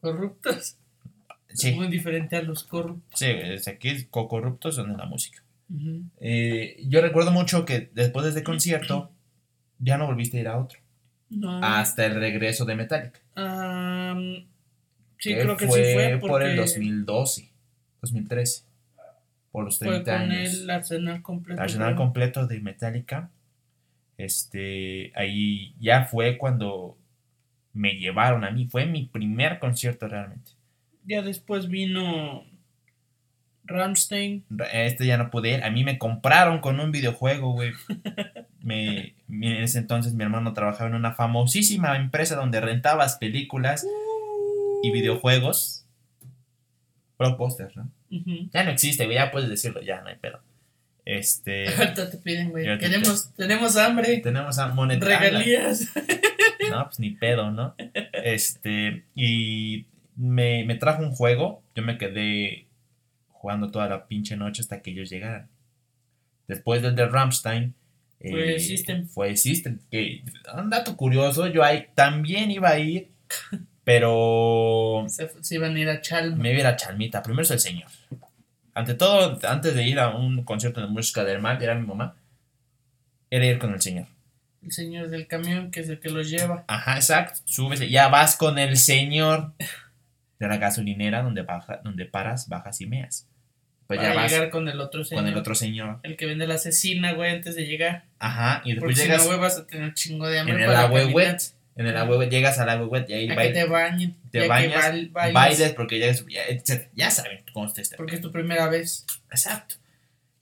[0.00, 0.76] Corruptos.
[1.54, 3.18] Sí, Muy diferente a los corruptos.
[3.18, 5.42] sí, es aquí co- corruptos son en la música.
[5.74, 6.02] Ujú.
[6.20, 9.10] Eh, yo recuerdo mucho que después de ese concierto
[9.82, 10.78] ya no volviste a ir a otro.
[11.28, 11.60] No.
[11.62, 13.20] Hasta el regreso de Metallica.
[15.18, 16.18] Sí, que creo que fue sí fue.
[16.28, 17.50] por el porque 2012,
[18.00, 18.64] 2013.
[19.50, 20.54] Por los Fue 30 con años.
[20.54, 21.60] el arsenal completo.
[21.60, 23.30] El arsenal completo de Metallica.
[24.16, 26.96] Este, ahí ya fue cuando
[27.72, 28.66] me llevaron a mí.
[28.66, 30.52] Fue mi primer concierto realmente.
[31.04, 32.44] Ya después vino
[33.64, 34.44] Ramstein.
[34.72, 35.64] Este ya no pude ir.
[35.64, 37.72] A mí me compraron con un videojuego, güey.
[38.62, 43.86] Me, en ese entonces mi hermano trabajaba en una famosísima empresa donde rentabas películas
[44.82, 45.84] y videojuegos.
[47.16, 47.90] Pro póster, ¿no?
[48.52, 49.12] Ya no existe.
[49.12, 50.40] Ya puedes decirlo, ya no hay pedo.
[51.04, 51.68] Este.
[51.76, 52.64] Ahorita te piden, güey.
[52.64, 54.18] Te Queremos, tenemos hambre.
[54.18, 55.18] tenemos monetaria.
[55.18, 55.88] Regalías.
[56.70, 57.74] No, pues ni pedo, ¿no?
[58.12, 59.84] Este, y
[60.16, 62.66] me, me trajo un juego, yo me quedé
[63.28, 65.48] jugando toda la pinche noche hasta que ellos llegaran.
[66.46, 67.74] Después del de Rammstein,
[68.22, 69.06] eh, Fue System.
[69.06, 70.22] Fue System, que
[70.56, 73.10] un dato curioso, yo ahí también iba a ir,
[73.84, 76.36] pero Se, se iban a ir a Chalma.
[76.36, 77.88] me iba a ir a Chalmita, primero es el señor.
[78.74, 82.16] Ante todo, antes de ir a un concierto de música del mar, era mi mamá,
[83.30, 84.06] era ir con el señor.
[84.62, 86.64] El señor del camión, que es el que los lleva.
[86.68, 87.40] Ajá, exacto.
[87.44, 89.52] Subes, ya vas con el señor
[90.38, 93.26] de la gasolinera donde baja, donde paras, bajas y meas.
[93.96, 95.22] Pues para ya vas llegar con el otro señor.
[95.24, 96.00] con el otro señor.
[96.02, 98.04] El que vende la asesina, güey, antes de llegar.
[98.18, 100.62] Ajá, y Porque después si llegas no, güey, vas a tener chingo de hambre en
[100.70, 101.40] el agua wet.
[101.74, 104.16] En el agua llegas al agua wet y ahí bailes, te bañen.
[104.30, 106.90] te bañas, bail- bailes, bailes porque ya, es- ya, etcétera.
[106.94, 107.96] ya saben cómo está este.
[107.96, 109.06] Porque es tu primera vez.
[109.30, 109.76] Exacto.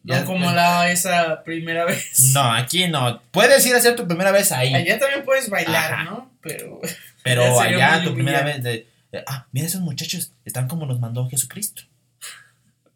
[0.03, 2.33] No Ya como la esa primera vez.
[2.35, 3.21] No, aquí no.
[3.33, 4.75] Puedes ir a hacer tu primera vez ahí.
[4.75, 6.05] Allá también puedes bailar, Ajá.
[6.05, 6.33] ¿no?
[6.41, 6.81] Pero.
[7.23, 10.33] pero allá tu primera vez de, de, Ah, mira esos muchachos.
[10.45, 11.83] Están como nos mandó Jesucristo.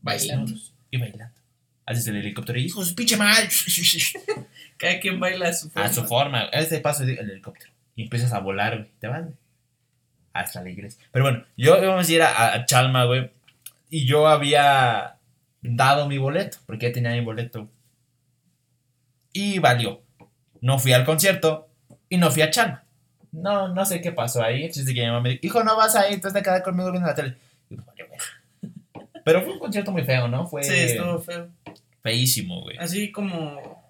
[0.04, 0.52] Bailando.
[0.90, 1.34] Y bailando.
[1.86, 3.48] Haces el helicóptero y hijo de su pinche madre.
[4.76, 5.88] Cada quien baila a su forma.
[5.88, 6.42] A su forma.
[6.52, 7.72] Este paso el helicóptero.
[7.96, 8.90] Y empiezas a volar, güey.
[8.98, 9.34] Te vas, güey.
[10.34, 11.02] Hasta la iglesia.
[11.10, 13.30] Pero bueno, yo íbamos a ir a, a Chalma, güey.
[13.88, 15.16] Y yo había
[15.62, 16.58] dado mi boleto.
[16.66, 17.70] Porque ya tenía mi boleto.
[19.32, 20.02] Y valió.
[20.60, 21.68] No fui al concierto.
[22.08, 22.84] Y no fui a Chalma.
[23.32, 24.70] No, no sé qué pasó ahí.
[24.70, 26.20] Chiste que mi mamá me dijo, hijo, no vas a ir.
[26.20, 27.36] Tú vas a quedar conmigo viendo la tele.
[27.70, 28.20] Y pues, valió, güey.
[29.24, 30.46] Pero fue un concierto muy feo, ¿no?
[30.46, 31.48] Fue Sí, estuvo feo.
[32.02, 32.76] feísimo, güey.
[32.78, 33.82] Así como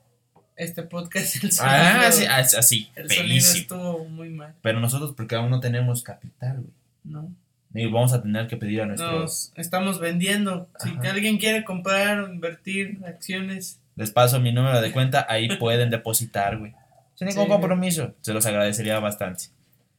[0.56, 3.60] este podcast, el sonido, Ah, sí, as- así, el sonido feísimo.
[3.62, 6.70] estuvo muy mal, Pero nosotros, porque aún no tenemos capital, güey.
[7.04, 7.28] ¿no?
[7.74, 9.12] Y vamos a tener que pedir a nuestros.
[9.12, 10.68] Nos estamos vendiendo.
[10.80, 15.90] Si alguien quiere comprar o invertir acciones, Les paso mi número de cuenta, ahí pueden
[15.90, 16.72] depositar, güey.
[17.16, 17.50] Sin ningún Sí.
[17.50, 18.14] compromiso.
[18.22, 19.44] Se los agradecería bastante.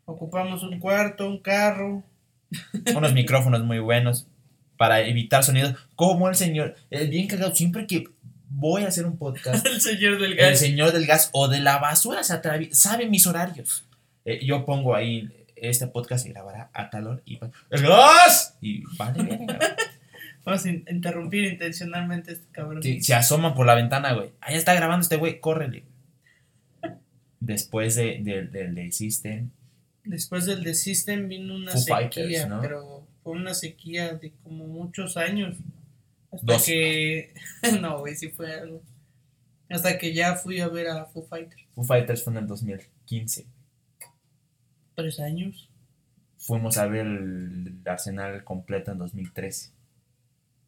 [0.08, 2.04] ocupamos un cuarto, un carro.
[2.96, 4.28] Unos micrófonos muy buenos
[4.78, 5.76] para evitar sonidos.
[5.96, 6.76] Como el señor.
[6.90, 7.56] Es bien cagado.
[7.56, 8.06] Siempre que
[8.50, 10.60] voy a hacer un podcast El señor del el gas.
[10.60, 12.40] señor del gas o de la basura se
[12.72, 13.86] sabe mis horarios.
[14.26, 18.58] Eh, yo pongo ahí, este podcast se grabará a calor y va- ¡El gas!
[18.62, 19.76] Y vale, verga.
[20.46, 22.82] Vamos a in- interrumpir intencionalmente a este cabrón.
[22.84, 24.32] Sí, se asoman por la ventana, güey.
[24.42, 25.84] Ahí está grabando este güey, córrele.
[27.40, 29.50] Después de, de- del de System,
[30.04, 32.62] Después del The System vino una Foo sequía, Fighters, ¿no?
[32.62, 35.58] pero fue una sequía de como muchos años.
[36.32, 36.64] Hasta Dos.
[36.64, 37.34] que.
[37.82, 38.84] no, güey, sí fue algo.
[39.68, 41.64] Hasta que ya fui a ver a Foo Fighters.
[41.74, 43.48] Foo Fighters fue en el 2015.
[44.94, 45.68] Tres años.
[46.38, 49.72] Fuimos a ver el Arsenal completo en 2013.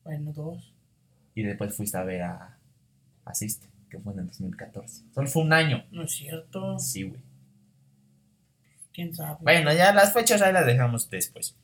[0.03, 0.73] Bueno, dos.
[1.35, 2.57] Y después fuiste a ver a,
[3.23, 5.03] a System, que fue en el 2014.
[5.13, 5.85] Solo fue un año.
[5.91, 6.79] No es cierto.
[6.79, 7.21] Sí, güey.
[8.93, 9.37] ¿Quién sabe?
[9.41, 11.55] Bueno, ya las fechas ahí las dejamos después.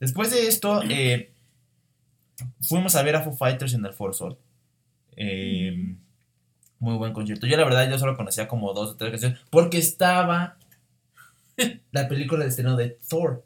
[0.00, 1.32] Después de esto, eh,
[2.60, 4.38] fuimos a ver a Foo Fighters en el Foro Sol.
[5.16, 5.96] Eh,
[6.78, 7.46] muy buen concierto.
[7.46, 10.58] Yo la verdad yo solo conocía como dos o tres canciones porque estaba
[11.92, 13.44] la película de estreno de Thor.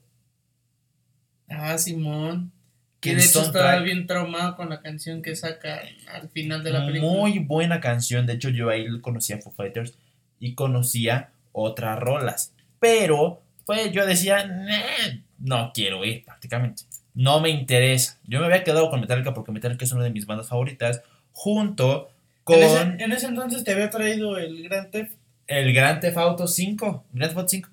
[1.49, 2.53] Ah, Simón.
[3.01, 5.81] Que de hecho estaba bien traumado con la canción que saca
[6.13, 7.11] al final de la película.
[7.13, 8.27] Muy buena canción.
[8.27, 9.95] De hecho, yo ahí conocía Foo Fighters
[10.39, 12.53] y conocía otras rolas.
[12.79, 16.85] Pero, pues yo decía, "Nah, no quiero ir prácticamente.
[17.15, 18.19] No me interesa.
[18.25, 21.03] Yo me había quedado con Metallica porque Metallica es una de mis bandas favoritas.
[21.33, 22.11] Junto
[22.45, 25.15] con En, ese, en ese entonces te había traído el Grand Theft
[25.47, 27.05] el Grand Theft Auto 5.
[27.13, 27.69] Grand Theft Auto 5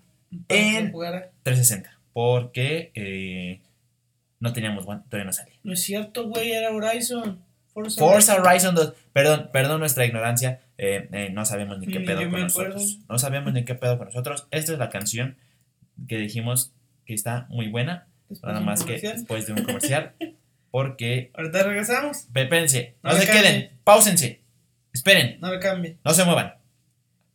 [0.48, 1.30] para que En- lo jugara.
[1.44, 1.98] 360.
[2.14, 3.62] Porque eh,
[4.40, 5.54] no teníamos One, todavía no salía.
[5.64, 7.40] No es cierto, güey, era Horizon.
[7.74, 8.94] Forza, Forza Horizon 2.
[9.14, 10.62] Perdón, perdón nuestra ignorancia.
[10.80, 12.98] eh, eh, no sabemos ni qué Ni pedo con nosotros.
[13.08, 14.48] No sabemos ni qué pedo con nosotros.
[14.50, 15.38] Esta es la canción
[16.08, 16.72] que dijimos
[17.08, 18.08] que está muy buena.
[18.30, 20.14] Después Nada más que después de un comercial.
[20.70, 22.28] Porque, Ahorita regresamos.
[22.36, 23.42] espérense, no, No se cambie.
[23.42, 24.42] queden, pausense,
[24.94, 25.98] esperen, No le cambie.
[26.04, 26.56] no se muevan.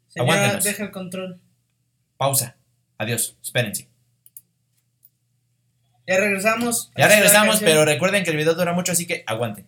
[0.09, 0.65] Señora, Aguántenos.
[0.65, 1.41] deja el control.
[2.19, 2.57] Pausa.
[2.99, 3.89] Adiós, espérense.
[6.07, 6.93] Ya regresamos.
[6.97, 9.67] Ya regresamos, pero recuerden que el video dura mucho, así que aguanten.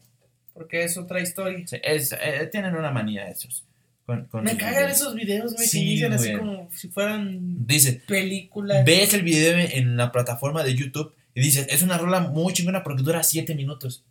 [0.52, 1.66] Porque es otra historia.
[1.66, 3.64] Sí, es- eh, tienen una manía esos.
[4.06, 4.92] Con, con Me cagan videos.
[5.00, 8.84] esos videos, güey, que Sí, inician así como si fueran Dice, películas.
[8.84, 12.82] ves el video en la plataforma de YouTube y dices, es una rola muy chingona
[12.82, 14.04] porque dura 7 minutos.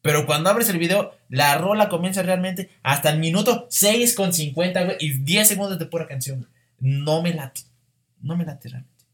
[0.00, 4.84] Pero cuando abres el video, la rola comienza realmente hasta el minuto 6 con 50,
[4.84, 6.48] güey, y 10 segundos de pura canción.
[6.80, 7.62] No me late.
[8.20, 9.04] No me late realmente.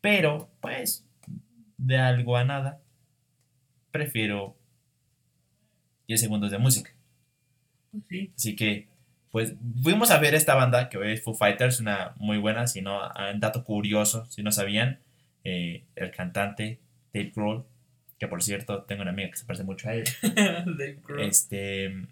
[0.00, 1.04] Pero, pues,
[1.76, 2.80] de algo a nada,
[3.90, 4.56] prefiero
[6.08, 6.90] 10 segundos de música.
[8.08, 8.32] Sí.
[8.36, 8.88] Así que,
[9.32, 13.02] pues, fuimos a ver esta banda que es Foo Fighters, una muy buena, si no,
[13.02, 15.00] ah, un dato curioso, si no sabían,
[15.42, 16.78] eh, el cantante
[17.12, 17.64] Dave Grohl,
[18.20, 21.22] que por cierto, tengo una amiga que se parece mucho a él, Dave Grohl.
[21.22, 22.06] este,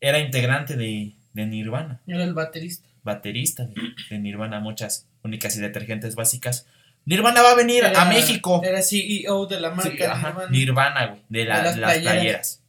[0.00, 2.88] era integrante de, de Nirvana, Era el baterista.
[3.02, 3.74] baterista de,
[4.10, 6.66] de Nirvana, muchas únicas y detergentes básicas.
[7.04, 8.60] Nirvana va a venir a México.
[8.64, 10.50] Era CEO de la Sí, marca ajá, Nirvana.
[10.50, 12.62] Nirvana, güey, de, la- De las de las playeras.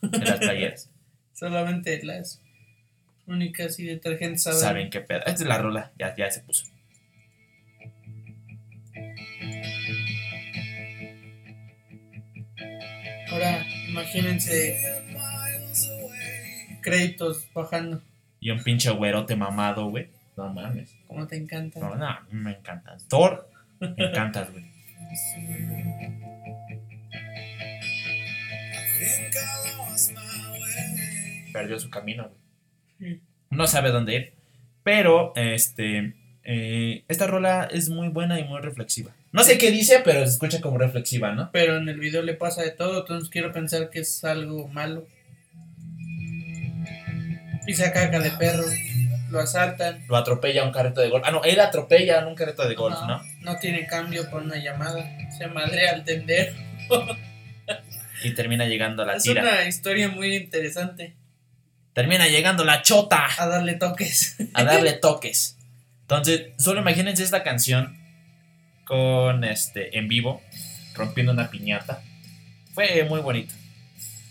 [0.00, 0.20] playeras.
[0.20, 0.90] De las playeras.
[1.32, 2.42] Solamente las
[3.30, 4.60] únicas y detergentes saben.
[4.60, 5.20] Saben qué pedo.
[5.20, 6.66] Esta es la rola, ya, ya se puso.
[13.30, 14.80] Ahora, imagínense
[16.82, 18.02] créditos bajando.
[18.40, 20.08] Y un pinche güerote mamado, güey.
[20.36, 20.94] No mames.
[21.06, 21.78] Como te encanta.
[21.80, 23.06] No, no, me encantas.
[23.08, 23.48] Thor,
[23.80, 24.64] me encantas, güey.
[31.52, 32.49] Perdió su camino, güey.
[33.50, 34.32] No sabe dónde ir.
[34.82, 36.14] Pero, este.
[36.44, 39.12] eh, esta rola es muy buena y muy reflexiva.
[39.32, 41.50] No sé qué dice, pero se escucha como reflexiva, ¿no?
[41.52, 45.06] Pero en el video le pasa de todo, entonces quiero pensar que es algo malo.
[47.66, 48.64] Pisa caca de perro,
[49.30, 50.04] lo asaltan.
[50.08, 51.24] Lo atropella un carreto de golf.
[51.26, 53.22] Ah, no, él atropella un carreto de golf, ¿no?
[53.42, 55.08] No tiene cambio por una llamada.
[55.36, 56.52] Se madrea al tender.
[58.24, 59.42] Y termina llegando la Es tira.
[59.42, 61.14] una historia muy interesante.
[62.00, 63.28] Termina llegando la chota.
[63.36, 64.36] A darle toques.
[64.54, 65.58] a darle toques.
[66.00, 67.94] Entonces, solo imagínense esta canción
[68.86, 70.40] con este en vivo,
[70.94, 72.02] rompiendo una piñata.
[72.72, 73.52] Fue muy bonito.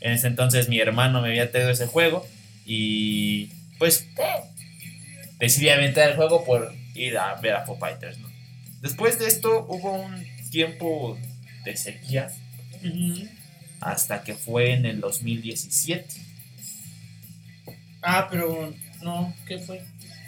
[0.02, 2.28] En ese entonces mi hermano me había traído ese juego
[2.66, 4.08] y pues
[5.38, 8.18] decidí aventar el juego por ir a ver a Foo Fighters.
[8.18, 8.32] ¿no?
[8.82, 11.20] Después de esto hubo un tiempo
[11.66, 12.32] de sequía
[13.80, 16.29] hasta que fue en el 2017.
[18.02, 19.84] Ah, pero no, ¿qué fue?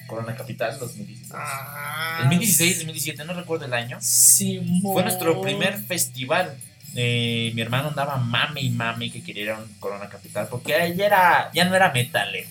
[0.07, 1.31] Corona Capital 2016.
[1.33, 3.97] Ah, 2016, 2017, no recuerdo el año.
[4.01, 4.93] Simón.
[4.93, 6.57] Fue nuestro primer festival
[6.95, 10.71] eh, mi hermano andaba mame y mame que quería ir a un Corona Capital porque
[10.71, 12.47] ya era, ya no era metal, eh,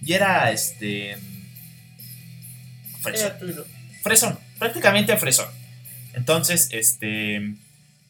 [0.00, 1.16] ya era este
[3.00, 3.64] fresón, Era
[4.02, 5.46] fresón, prácticamente fresón.
[6.12, 7.54] Entonces, este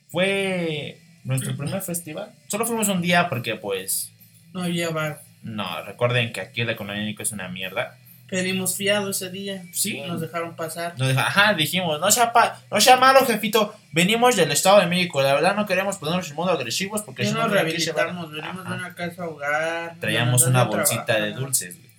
[0.08, 2.32] fue nuestro primer festival.
[2.48, 4.10] Solo fuimos un día porque pues
[4.54, 5.22] No había bar.
[5.44, 7.96] No, recuerden que aquí el económico es una mierda.
[8.26, 9.62] Pedimos fiado ese día.
[9.72, 10.00] Sí.
[10.00, 10.98] Nos dejaron pasar.
[10.98, 13.74] Nos deja- ajá, dijimos, no sea, pa- no sea malo, jefito.
[13.92, 15.22] Venimos del Estado de México.
[15.22, 18.32] La verdad, no queremos ponernos en modo agresivos porque si no, nos rehabilitamos.
[18.32, 19.96] Venimos de una casa hogar.
[20.00, 21.90] Traíamos una a bolsita de dulces, güey.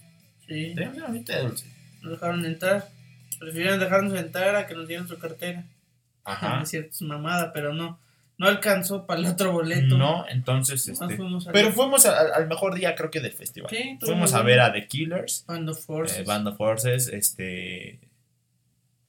[0.48, 0.74] Sí.
[0.74, 1.70] Traíamos una bolsita de dulces.
[2.02, 2.90] Nos dejaron entrar.
[3.40, 5.64] Prefirieron dejarnos entrar a que nos dieran su cartera.
[6.26, 6.60] Ajá.
[6.64, 8.00] Es cierto, es mamada, pero no.
[8.38, 9.98] No alcanzó para el otro boleto.
[9.98, 11.16] No, entonces, Nomás este.
[11.16, 13.70] fuimos a Pero fuimos al, al mejor día, creo que del festival.
[13.70, 16.18] Sí, Fuimos a ver a The Killers, Band of Forces.
[16.20, 18.00] eh, Band of Forces, este.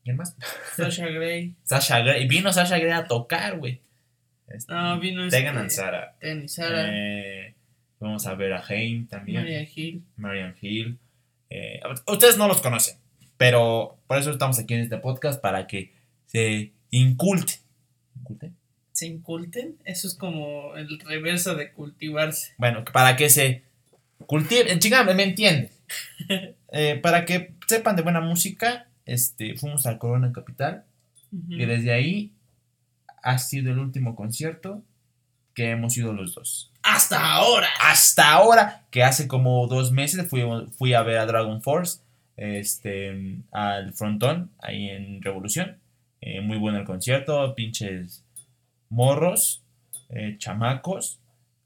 [0.05, 0.37] ¿Quién más?
[0.77, 1.55] Sasha Grey.
[1.65, 2.29] Sasha Grey.
[2.29, 3.81] Vino Sasha Grey a tocar, güey.
[4.47, 5.39] Este, No, vino este.
[5.39, 6.15] Tegan and Sara.
[6.21, 6.85] Tenny Sara.
[6.89, 7.55] Eh,
[7.99, 9.43] vamos a ver a Haim también.
[9.43, 10.05] Maria Hill.
[10.17, 10.99] Marian Hill.
[11.51, 12.97] Eh, ustedes no los conocen,
[13.37, 15.93] pero por eso estamos aquí en este podcast para que
[16.27, 17.55] se inculte.
[18.17, 18.53] ¿Inculte?
[18.97, 19.77] ¿Se inculten?
[19.85, 22.55] Eso es como el reverso de cultivarse.
[22.57, 23.63] Bueno, para que se
[24.25, 24.79] cultiven.
[24.79, 25.71] Chica, me entiende.
[26.73, 30.85] Eh, para que sepan de buena música, este, fuimos al Corona Capital
[31.49, 32.33] y desde ahí
[33.23, 34.83] ha sido el último concierto
[35.55, 36.73] que hemos ido los dos.
[36.83, 37.69] ¡Hasta ahora!
[37.81, 40.43] hasta ahora, que hace como dos meses fui,
[40.77, 42.01] fui a ver a Dragon Force
[42.37, 45.79] este, al frontón, ahí en Revolución.
[46.21, 48.26] Eh, muy bueno el concierto, pinches
[48.89, 49.63] morros,
[50.09, 51.19] eh, chamacos,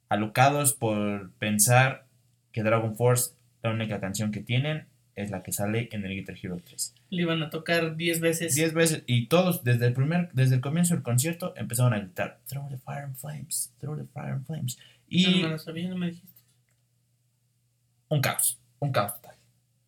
[0.08, 2.06] alocados por pensar
[2.52, 6.36] que Dragon Force, la única canción que tienen, es la que sale en el Guitar
[6.42, 6.94] Hero 3.
[7.10, 8.54] Le iban a tocar 10 veces.
[8.54, 12.38] Diez veces, y todos desde el primer, desde el comienzo del concierto empezaron a gritar,
[12.46, 14.78] Throw the fire and flames, throw the fire and flames.
[15.08, 16.28] Y no lo sabía, no me dijiste.
[18.08, 19.36] un caos, un caos total.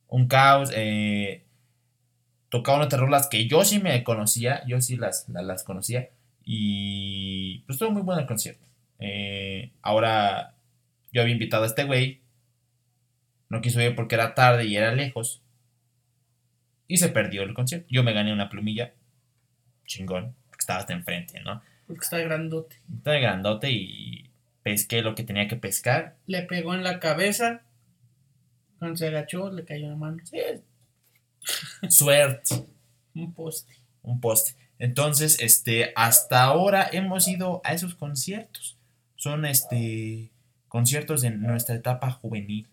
[0.08, 0.70] Un caos.
[0.74, 1.44] Eh,
[2.50, 6.10] tocaban otras rolas que yo sí me conocía, yo sí las, la- las, conocía.
[6.44, 8.66] Y pues estuvo muy bueno el concierto.
[8.98, 10.54] Eh, ahora
[11.12, 12.22] yo había invitado a este güey.
[13.48, 15.42] No quiso ir porque era tarde y era lejos.
[16.88, 17.86] Y se perdió el concierto.
[17.90, 18.94] Yo me gané una plumilla.
[19.86, 20.34] Chingón.
[20.48, 21.62] Porque estaba hasta enfrente, ¿no?
[21.86, 22.76] Porque está grandote.
[22.96, 24.30] Estaba grandote y
[24.62, 26.16] pesqué lo que tenía que pescar.
[26.26, 27.62] Le pegó en la cabeza.
[28.78, 30.18] Cuando se agachó, le cayó la mano.
[30.24, 30.38] Sí.
[31.88, 32.66] Suerte.
[33.14, 33.74] Un poste.
[34.02, 34.61] un poste.
[34.82, 38.76] Entonces, este, hasta ahora hemos ido a esos conciertos.
[39.14, 40.32] Son este
[40.66, 42.66] conciertos en nuestra etapa juvenil.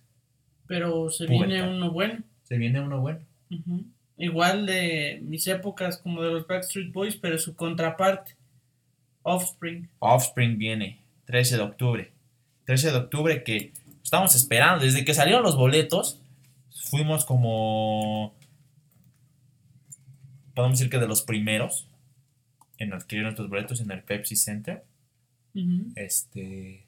[0.65, 2.23] Pero se viene uno bueno.
[2.45, 3.19] Se viene uno bueno.
[4.17, 8.35] Igual de mis épocas como de los Backstreet Boys, pero su contraparte.
[9.21, 9.87] Offspring.
[9.99, 12.11] Offspring viene 13 de octubre.
[12.65, 13.71] 13 de octubre que
[14.03, 14.83] estamos esperando.
[14.83, 16.19] Desde que salieron los boletos,
[16.71, 18.33] fuimos como.
[20.55, 21.85] Podemos decir que de los primeros
[22.79, 24.83] en adquirir nuestros boletos en el Pepsi Center.
[25.95, 26.85] Este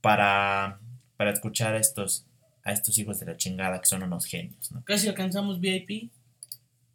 [0.00, 0.78] para
[1.16, 2.26] para escuchar a estos
[2.62, 4.82] a estos hijos de la chingada que son unos genios, ¿no?
[4.84, 6.10] Casi alcanzamos VIP.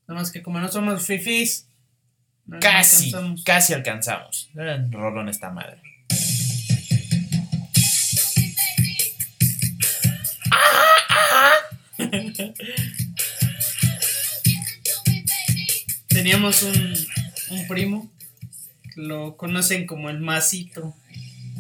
[0.08, 1.68] Nada más que como no somos fifis.
[2.46, 3.44] no- Casi, alcanzamos.
[3.44, 4.50] casi alcanzamos.
[4.92, 5.82] Rolón esta madre.
[16.10, 16.94] Teníamos un,
[17.52, 18.10] un primo.
[18.94, 20.94] que Lo conocen como el Masito.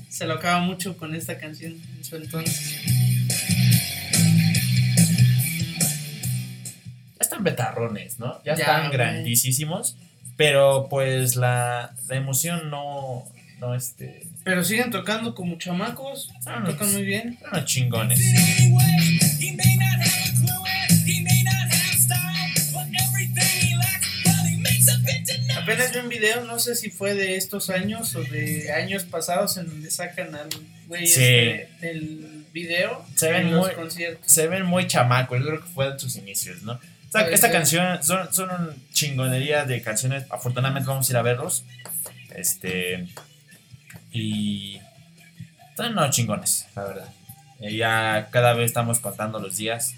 [0.10, 2.82] Se lo acaba mucho con esta canción en su entonces.
[7.18, 8.42] Ya están betarrones, ¿no?
[8.44, 9.96] Ya, Ya, están grandísimos,
[10.36, 13.26] pero pues la, la emoción no
[13.62, 16.32] no este Pero siguen tocando como chamacos.
[16.46, 17.38] Ah, tocan muy bien.
[17.64, 18.20] chingones.
[25.62, 29.57] Apenas vi un video, no sé si fue de estos años o de años pasados,
[29.57, 30.49] en donde sacan al
[30.88, 31.22] güey Sí.
[31.24, 34.32] este del video Se en ven los muy- conciertos.
[34.32, 36.80] Se ven muy chamacos, yo creo que fue de sus inicios, ¿no?
[37.30, 40.24] Esta, canción son, son un chingonería de canciones.
[40.30, 41.66] Afortunadamente vamos a ir a verlos.
[42.34, 43.07] Este.
[44.14, 44.80] Y.
[45.76, 47.09] Son unos chingones, la verdad.
[47.59, 49.93] Ya cada vez estamos contando los días,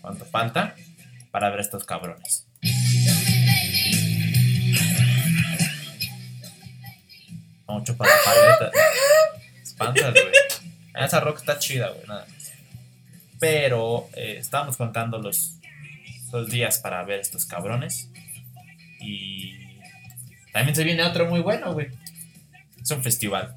[0.00, 0.76] cuánto falta,
[1.32, 2.46] para ver a estos cabrones.
[7.72, 8.70] Mucho para la paleta.
[9.62, 11.04] Espantas, güey.
[11.04, 12.52] Esa rock está chida, güey, nada más.
[13.40, 15.56] Pero eh, estábamos contando los,
[16.32, 18.10] los días para ver estos cabrones.
[19.00, 19.54] Y
[20.52, 21.88] también se viene otro muy bueno, güey.
[22.80, 23.56] Es un festival.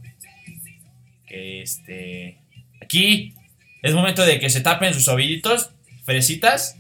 [1.28, 2.38] que este.
[2.82, 3.34] Aquí
[3.82, 5.72] es momento de que se tapen sus ovillitos,
[6.04, 6.78] fresitas,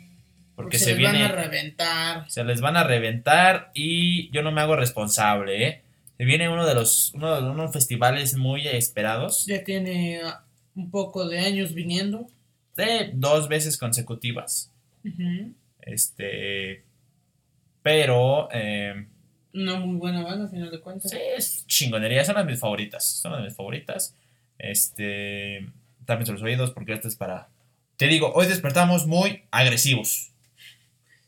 [0.55, 1.21] porque se, les viene.
[1.21, 2.31] van a reventar.
[2.31, 5.84] Se les van a reventar y yo no me hago responsable, ¿eh?
[6.17, 10.45] Se viene uno de los uno de unos festivales muy esperados Ya tiene ah,
[10.75, 12.27] un poco de años viniendo.
[12.75, 14.71] de dos veces consecutivas.
[15.81, 16.83] Este,
[17.83, 19.07] pero eh,
[19.53, 21.11] Una muy buena banda, a final de cuentas.
[21.11, 24.15] sí, es chingonería, son las mis favoritas, son las mis favoritas.
[24.57, 25.69] Este,
[26.05, 27.49] tapen los oídos porque esto es para
[27.97, 30.33] te digo, hoy despertamos muy agresivos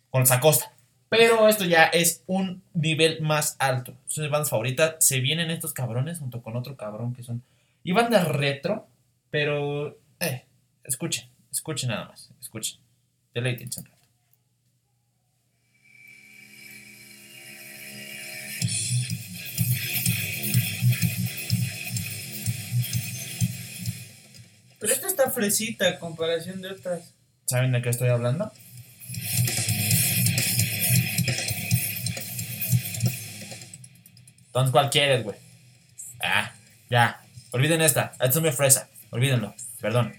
[0.09, 0.73] con Sacosta.
[1.09, 3.93] Pero esto ya es un nivel más alto.
[4.07, 4.95] Son mis bandas favoritas.
[4.99, 7.43] Se vienen estos cabrones junto con otro cabrón que son.
[7.83, 8.87] Y banda retro,
[9.29, 9.97] pero.
[10.19, 10.43] Eh,
[10.83, 12.29] escuchen, escuchen nada más.
[12.41, 12.79] Escuchen.
[13.33, 13.97] Deleítense un rato.
[24.79, 27.13] Pero esta está fresita a comparación de otras.
[27.45, 28.51] ¿Saben de qué estoy hablando?
[34.57, 35.37] Entonces, ¿cuál quieres, güey?
[36.19, 36.51] Ah,
[36.89, 37.21] ya.
[37.51, 38.13] Olviden esta.
[38.13, 38.89] Esta es muy fresa.
[39.11, 39.53] Olvídenlo.
[39.79, 40.15] Perdón.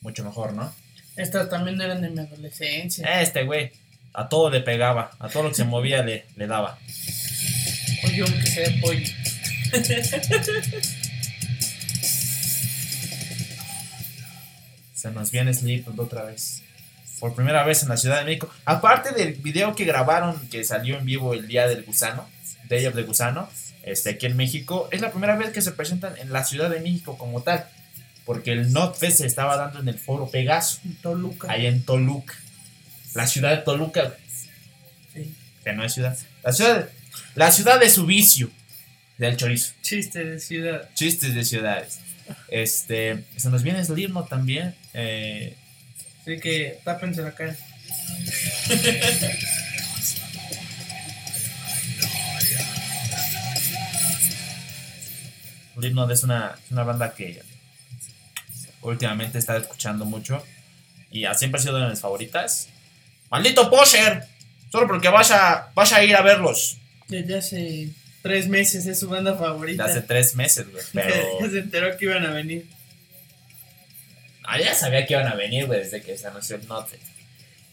[0.00, 0.74] Mucho mejor, ¿no?
[1.16, 3.20] Estas también eran de mi adolescencia.
[3.20, 3.72] Este, güey.
[4.14, 5.10] A todo le pegaba.
[5.18, 6.78] A todo lo que se movía le, le daba.
[8.04, 9.12] Oye, aunque sea pollo.
[15.04, 16.62] Se nos viene Slipknot otra vez.
[17.20, 18.48] Por primera vez en la Ciudad de México.
[18.64, 22.26] Aparte del video que grabaron que salió en vivo el día del gusano,
[22.70, 23.50] Day of the Gusano,
[23.82, 26.80] este, aquí en México, es la primera vez que se presentan en la Ciudad de
[26.80, 27.66] México como tal.
[28.24, 31.52] Porque el NotFest se estaba dando en el foro Pegaso, En Toluca.
[31.52, 32.34] allá en Toluca.
[33.12, 34.14] La ciudad de Toluca,
[35.12, 35.34] Sí.
[35.62, 36.16] que no es ciudad.
[36.42, 36.88] La ciudad,
[37.34, 38.50] la ciudad de su vicio,
[39.18, 39.74] del chorizo.
[39.82, 40.88] Chiste de ciudad.
[40.94, 41.98] Chistes de ciudades.
[42.48, 44.74] Este, se nos viene Slipknot también.
[44.92, 45.56] Eh,
[46.22, 47.54] Así que tápense la cara.
[55.74, 57.42] Slipknot es una, es una banda que
[58.82, 60.42] últimamente he estado escuchando mucho
[61.10, 62.68] y ha- siempre ha sido de mis favoritas.
[63.30, 64.24] ¡Maldito Posher!
[64.70, 66.78] Solo porque vas a, vas a ir a verlos.
[67.08, 67.88] Desde hace
[68.24, 69.84] tres meses es su banda favorita.
[69.84, 70.82] hace tres meses, güey.
[70.94, 72.66] Pero se enteró que iban a venir.
[74.44, 76.98] ah, ya sabía que iban a venir, güey, desde que se anunció el Note.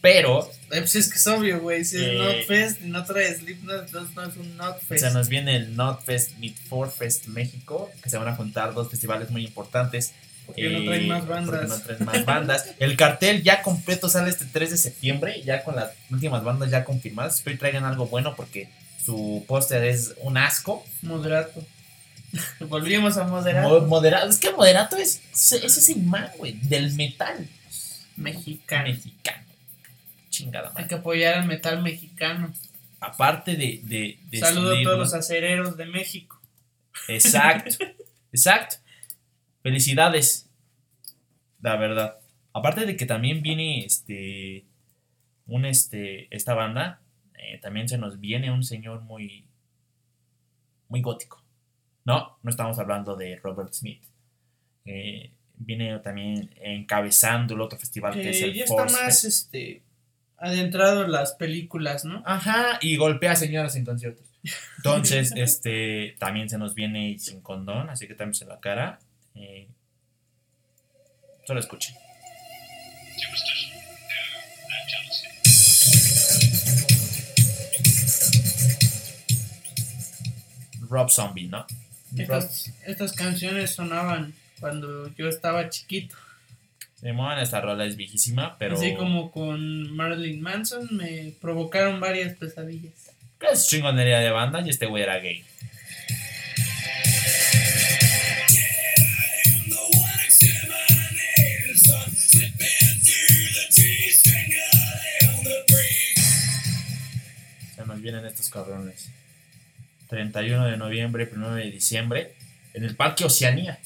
[0.02, 1.84] Pero Eh, Pues es que es obvio, güey.
[1.84, 2.18] Si es Eh.
[2.18, 5.04] Notfest y no trae Slipknot, entonces no es un Notfest.
[5.04, 6.56] se nos viene el Notfest Meet
[6.98, 10.12] Fest México, que se van a juntar dos festivales muy importantes.
[10.44, 11.68] Porque no traen más porque bandas.
[11.68, 12.66] no traen más bandas.
[12.80, 16.84] El cartel ya completo sale este 3 de septiembre, ya con las últimas bandas ya
[16.84, 17.36] confirmadas.
[17.36, 18.68] Espero y traigan algo bueno porque
[19.04, 20.84] su póster es un asco.
[21.02, 21.64] Moderato.
[22.60, 23.68] Volvimos a Moderato.
[23.80, 27.46] Mo- Moderato, es que Moderato es, es ese imán, güey, del metal
[28.16, 28.88] Mexicano.
[28.88, 29.44] mexicano.
[30.30, 30.88] Chingada Hay madre.
[30.88, 32.52] que apoyar al metal mexicano.
[33.00, 33.80] Aparte de.
[33.84, 36.40] de, de Saludo a todos los acereros de México.
[37.08, 37.84] Exacto,
[38.32, 38.76] exacto.
[39.62, 40.46] Felicidades.
[41.60, 42.16] La verdad.
[42.54, 44.64] Aparte de que también viene este.
[45.46, 46.34] Un este.
[46.34, 47.00] Esta banda.
[47.42, 49.44] Eh, también se nos viene un señor muy.
[50.88, 51.42] Muy gótico.
[52.04, 54.02] No, no estamos hablando de Robert Smith.
[54.84, 59.24] Eh, viene también encabezando el otro festival que es el ya está Force más Fest.
[59.24, 59.82] este
[60.42, 62.22] adentrado en las películas, ¿no?
[62.26, 64.26] Ajá, y golpea señoras en conciertos.
[64.78, 68.98] Entonces, este, también se nos viene sin condón, así que también en la cara.
[69.36, 69.68] Eh,
[71.46, 71.94] solo escuchen.
[80.92, 81.66] Rob Zombie, ¿no?
[82.16, 86.14] Estas, estas canciones sonaban cuando yo estaba chiquito.
[87.00, 92.92] Simón, esta rola es viejísima, pero Así como con Marilyn Manson me provocaron varias pesadillas.
[93.50, 95.42] es chingonería de banda y este güey era gay.
[107.74, 109.10] Se nos vienen estos cabrones.
[110.12, 112.34] 31 de noviembre, 1 de diciembre,
[112.74, 113.78] en el Parque Oceanía,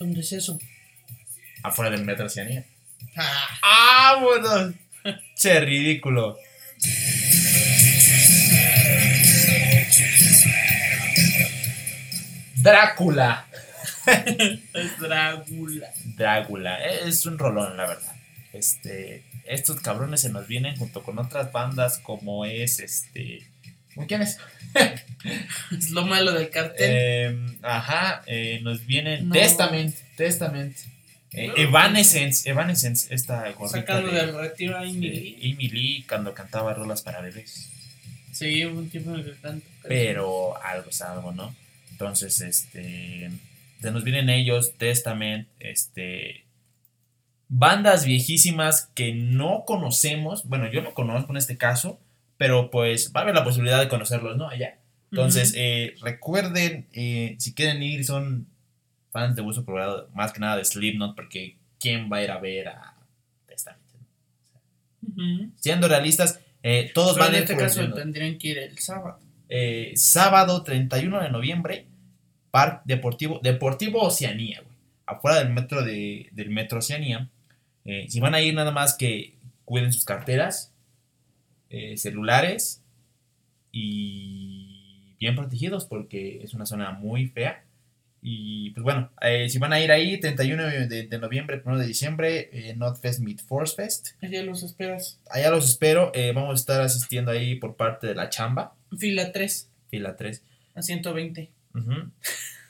[0.00, 0.58] ¿Dónde es eso?
[1.62, 2.64] afuera del Metro Oceanía.
[3.14, 4.72] Ah, ¡Ah, bueno!
[5.36, 6.38] Che, ridículo.
[12.56, 13.46] Drácula.
[14.06, 15.92] es Drácula.
[16.16, 16.84] Drácula.
[16.86, 18.16] Es un rolón, la verdad.
[18.54, 19.22] Este.
[19.44, 23.42] estos cabrones se nos vienen junto con otras bandas como es este.
[23.94, 24.38] ¿Con quién es?
[25.72, 26.86] Es lo malo del cartel.
[26.86, 29.34] Eh, ajá, eh, nos vienen No.
[29.34, 30.76] Testament, Testament,
[31.32, 35.36] eh, Evanescence, Evanescence, esta gorrita Sacando de, del retiro a Amy.
[35.42, 37.70] Amy Lee cuando cantaba rolas para bebés.
[38.32, 39.66] Sí, un tiempo en el que tanto.
[39.82, 41.54] Pero algo es algo, ¿no?
[41.90, 43.30] Entonces, este.
[43.80, 46.44] Se nos vienen ellos, Testament, este.
[47.48, 50.44] Bandas viejísimas que no conocemos.
[50.44, 52.00] Bueno, yo no conozco en este caso.
[52.44, 54.50] Pero pues va a haber la posibilidad de conocerlos, ¿no?
[54.50, 54.76] Allá.
[55.10, 58.48] Entonces, eh, recuerden, eh, si quieren ir, son
[59.12, 62.38] fans de Hueso Colorado, más que nada de Slipknot, porque ¿quién va a ir a
[62.40, 62.96] ver a
[63.46, 63.80] Testament?
[65.00, 65.52] Ujú.
[65.56, 68.48] Siendo realistas, eh, todos Pero van en a ir este por el caso tendrían que
[68.48, 69.18] ir el sábado.
[69.48, 71.86] Eh, sábado 31 de noviembre,
[72.50, 74.76] Parque Deportivo, Deportivo Oceanía, güey,
[75.06, 77.30] afuera del metro de, del metro Oceanía.
[77.86, 80.73] Eh, si van a ir nada más que cuiden sus carteras,
[81.76, 82.82] eh, celulares
[83.72, 87.64] y bien protegidos porque es una zona muy fea.
[88.26, 91.86] Y pues bueno, eh, si van a ir ahí, 31 de, de noviembre, 1 de
[91.86, 94.08] diciembre, eh, Notfest Meet Force Fest.
[94.22, 95.20] Allá los esperas.
[95.30, 99.30] Allá los espero, eh, vamos a estar asistiendo ahí por parte de la chamba, Fila
[99.32, 100.42] 3 fila 3.
[100.74, 101.50] a 120.
[101.74, 101.90] Ujú.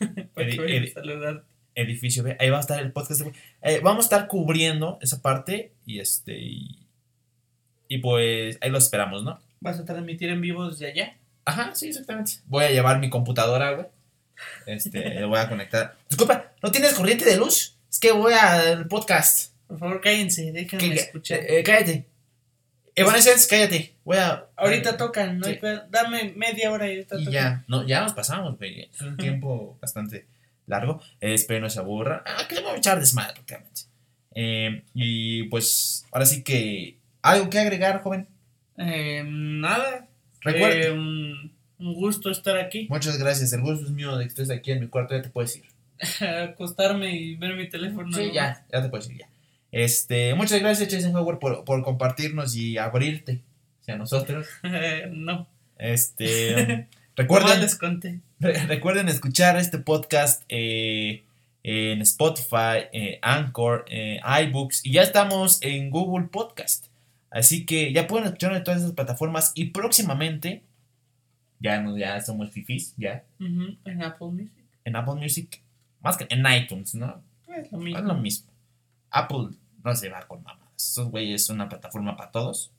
[0.34, 1.44] Para Edi- edi- saludar.
[1.76, 2.36] edificio B.
[2.40, 3.20] Ahí va a estar el podcast.
[3.22, 3.32] de-
[3.62, 6.84] eh, vamos a estar cubriendo esa parte y este y,
[7.95, 9.40] y pues ahí lo esperamos, ¿no?
[9.61, 11.16] Vas a transmitir en vivo desde allá.
[11.45, 12.32] Ajá, sí, exactamente.
[12.47, 13.86] Voy a llevar mi computadora, güey.
[14.66, 15.97] Este, le voy a conectar.
[16.09, 17.76] Disculpa, ¿no tienes corriente de luz?
[17.90, 19.53] Es que voy al podcast.
[19.68, 21.38] Por favor, cállense, déjenme ¿Qué- escuchar.
[21.40, 22.07] eh, eh, cállate.
[22.97, 23.95] Evanescence, cállate.
[24.05, 24.47] Voy a.
[24.57, 25.59] ahorita tocan, no sí.
[25.90, 27.32] Dame media hora y ahorita Y tocan.
[27.32, 28.88] ya, no, ya nos pasamos, güey.
[28.92, 30.26] Es un tiempo bastante
[30.66, 31.01] largo.
[31.20, 32.22] Eh, espero no se aburra.
[32.26, 33.82] Ah, que le vamos a echar desmadre, prácticamente.
[34.36, 36.99] Eh, y pues, ahora sí que.
[37.25, 38.27] ¿Algo que agregar, joven?
[38.77, 40.07] Eh, nada.
[40.43, 40.77] Recuerda.
[40.87, 42.87] Eh, un, un gusto estar aquí.
[42.91, 43.53] Muchas gracias.
[43.53, 45.14] El gusto es mío de que estés aquí en mi cuarto.
[45.16, 45.64] Ya te puedes ir.
[46.29, 48.12] Acostarme y ver mi teléfono.
[48.16, 49.29] Sí, ya, ya te puedes ir, ya.
[49.72, 53.41] Este, muchas gracias, Eisenhower, por, por compartirnos y abrirte
[53.81, 54.47] hacia nosotros.
[55.11, 55.49] No.
[55.79, 58.20] Este, recuerden, les conté.
[58.39, 61.25] Re- Recuerden escuchar este podcast eh,
[61.62, 66.87] en Spotify, eh, Anchor, eh, iBooks y ya estamos en Google Podcast.
[67.35, 70.62] Así que ya pueden escuchar en todas esas plataformas y próximamente,
[71.59, 74.64] ya, no, ya somos fifis, ya, En Apple Music.
[74.85, 75.62] en Apple Music,
[76.01, 77.22] más que en iTunes, ¿no?
[77.49, 78.01] Es lo Es mismo.
[78.03, 78.53] lo mismo.
[79.11, 79.49] Apple
[79.82, 80.72] no se va con mamadas.
[80.76, 82.70] Esos güeyes son una plataforma para todos.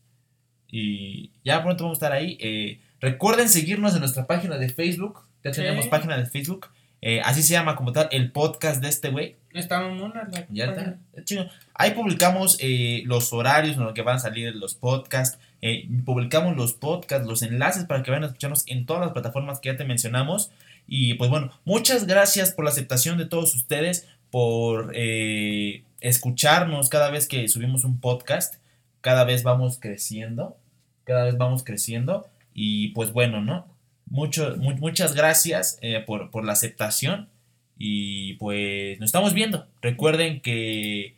[0.68, 2.38] Y ya pronto vamos a estar ahí.
[2.39, 5.22] Eh, recuerden seguirnos en nuestra página de Facebook.
[5.43, 6.68] Ya tenemos página de Facebook.
[7.01, 9.36] Eh, así se llama como tal el podcast de este güey.
[9.56, 10.97] Está mamona la Ya está.
[11.24, 11.47] chido.
[11.74, 15.39] Ahí publicamos eh, los horarios en los que van a salir los podcasts.
[15.62, 19.60] eh, publicamos los podcasts, los enlaces para que vayan a escucharnos en todas las plataformas
[19.60, 20.51] que ya te mencionamos.
[20.88, 27.10] Y pues bueno, muchas gracias por la aceptación de todos ustedes, por eh, escucharnos cada
[27.10, 28.56] vez que subimos un podcast.
[29.01, 30.58] Cada vez vamos creciendo.
[31.06, 32.28] Cada vez vamos creciendo.
[32.53, 33.68] Y pues bueno, ¿no?
[34.08, 37.30] Mucho, mu- muchas gracias por, por la aceptación.
[37.78, 39.67] Y pues nos estamos viendo.
[39.82, 41.15] Recuerden que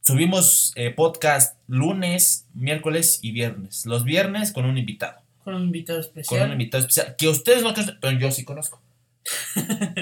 [0.00, 3.84] subimos eh, podcast lunes, miércoles y viernes.
[3.86, 5.18] Los viernes con un invitado.
[5.44, 6.46] Con un invitado Con especial.
[6.46, 7.16] un invitado especial.
[7.16, 8.80] Que ustedes no conocen, pero yo sí conozco.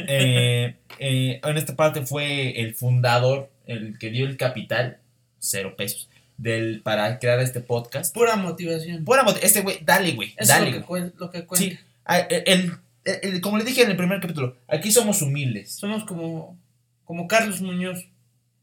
[0.06, 4.98] Eh, eh, en esta parte fue el fundador, el que dio el capital,
[5.38, 8.12] cero pesos, del, para crear este podcast.
[8.14, 9.04] Pura motivación.
[9.04, 10.34] Buena mot- este güey, dale, güey.
[10.46, 11.66] Dale, lo que, lo que cuenta.
[11.66, 12.72] Sí, ah, el-
[13.04, 15.72] el- el- como les dije en el primer capítulo, aquí somos humildes.
[15.72, 16.58] Somos como,
[17.04, 18.06] como Carlos Muñoz.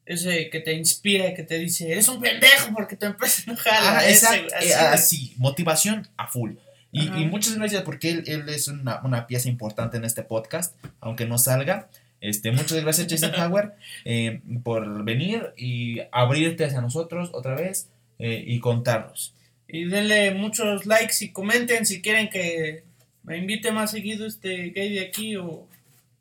[0.06, 4.00] Ese que te inspira que te dice, eres un pendejo porque tu empresa no jala.
[4.00, 6.54] Ah, exacto, así, eh, así, motivación a full.
[6.92, 10.76] Y, y muchas gracias porque él, él es una, una pieza importante en este podcast,
[11.00, 11.88] aunque no salga.
[12.20, 13.74] Este, muchas gracias, Jason Howard,
[14.04, 17.88] eh, por venir y abrirte hacia nosotros otra vez
[18.20, 19.34] eh, y contarnos.
[19.68, 22.84] Y denle muchos likes y comenten si quieren que
[23.24, 25.68] me invite más seguido este gay de aquí o,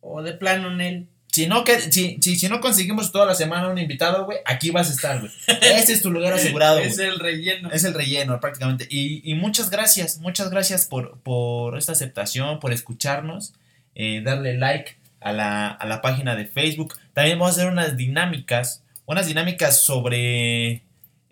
[0.01, 1.07] o de plano en él.
[1.33, 4.71] Si no, que, si, si, si no conseguimos toda la semana un invitado, güey, aquí
[4.71, 5.31] vas a estar, güey.
[5.63, 7.71] Ese es tu lugar asegurado, es el relleno.
[7.71, 8.87] Es el relleno prácticamente.
[8.91, 13.55] Y, y muchas gracias, muchas gracias por, por esta aceptación, por escucharnos,
[13.95, 16.99] eh, darle like a la, a la página de Facebook.
[17.13, 20.83] También vamos a hacer unas dinámicas, unas dinámicas sobre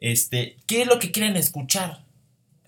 [0.00, 2.02] este, qué es lo que quieren escuchar.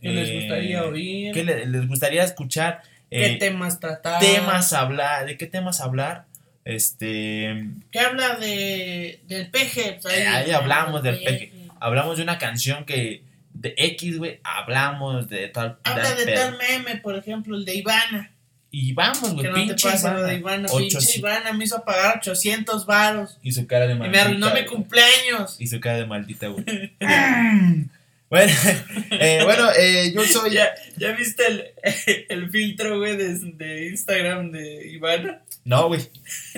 [0.01, 1.33] ¿Qué les Eh, gustaría oír?
[1.35, 2.83] ¿Qué le- les gustaría escuchar?
[3.11, 4.21] ¿Qué Eh, temas tratar?
[4.21, 6.25] temas hablar, de qué temas hablar.
[6.65, 9.99] Este, ¿Qué habla de, del peje?
[10.01, 11.53] Pues Eh, ahí hablamos del peje.
[11.81, 13.23] hablamos de una canción que
[13.55, 15.79] de X, güey, hablamos de tal.
[15.85, 18.31] Habla de tal meme, por ejemplo, el de Ivana.
[18.71, 20.33] Y vamos, güey, no te pinche pasa lo Ivana.
[20.33, 20.69] de Ivana.
[20.69, 23.39] Pinche Ivana me hizo pagar 800 varos.
[23.43, 24.17] Y su cara de Y maldita.
[24.25, 25.57] me arruinó mi cumpleaños.
[25.59, 26.65] Y su cara de maldita, güey.
[28.31, 28.53] bueno,
[29.11, 30.53] eh, bueno eh, yo soy.
[30.53, 31.65] ¿Ya, ¿Ya viste el,
[32.29, 35.43] el filtro, güey, de, de Instagram de Ivana?
[35.65, 36.01] No, güey.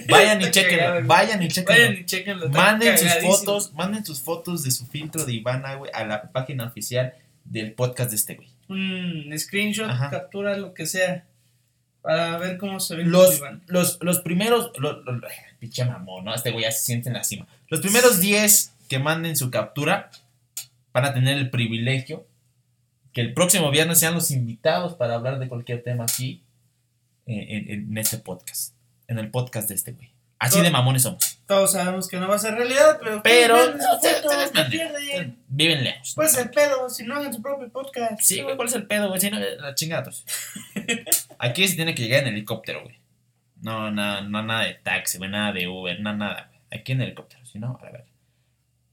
[0.09, 1.03] Vayan y güey.
[1.05, 1.49] Vayan y.
[1.67, 2.49] Vayan y chequenlo.
[2.51, 6.67] Manden sus fotos, manden sus fotos de su filtro de Ivana, güey, a la página
[6.67, 7.15] oficial
[7.45, 8.49] del podcast de este güey.
[8.69, 10.11] Un screenshot, Ajá.
[10.11, 11.25] captura, lo que sea.
[12.01, 15.23] Para ver cómo se ve Los, los, los primeros, los, los-
[15.61, 16.35] pinche mamón, ¿no?
[16.35, 17.47] Este güey ya se siente en la cima.
[17.69, 20.11] Los primeros 10 que manden su captura
[20.93, 22.27] van a tener el privilegio
[23.13, 26.45] que el próximo viernes sean los invitados para hablar de cualquier tema aquí
[27.27, 28.75] eh, en, en este podcast.
[29.09, 30.13] En el podcast de este güey.
[30.43, 31.39] Así de mamones somos.
[31.47, 33.23] Todos sabemos que no va a ser realidad, pero.
[33.23, 33.57] Pero.
[35.47, 36.15] Viven lejos.
[36.17, 38.21] Pues el pedo, si no hagan su propio podcast.
[38.21, 39.21] Sí, güey, ¿cuál es el pedo, güey?
[39.21, 40.25] Si no, la chingada, pues.
[41.39, 42.99] Aquí se tiene que llegar en helicóptero, güey.
[43.61, 46.51] No, nada, no, nada de taxi, güey, nada de Uber, nada, nada.
[46.73, 48.05] Aquí en helicóptero, si no, a verga.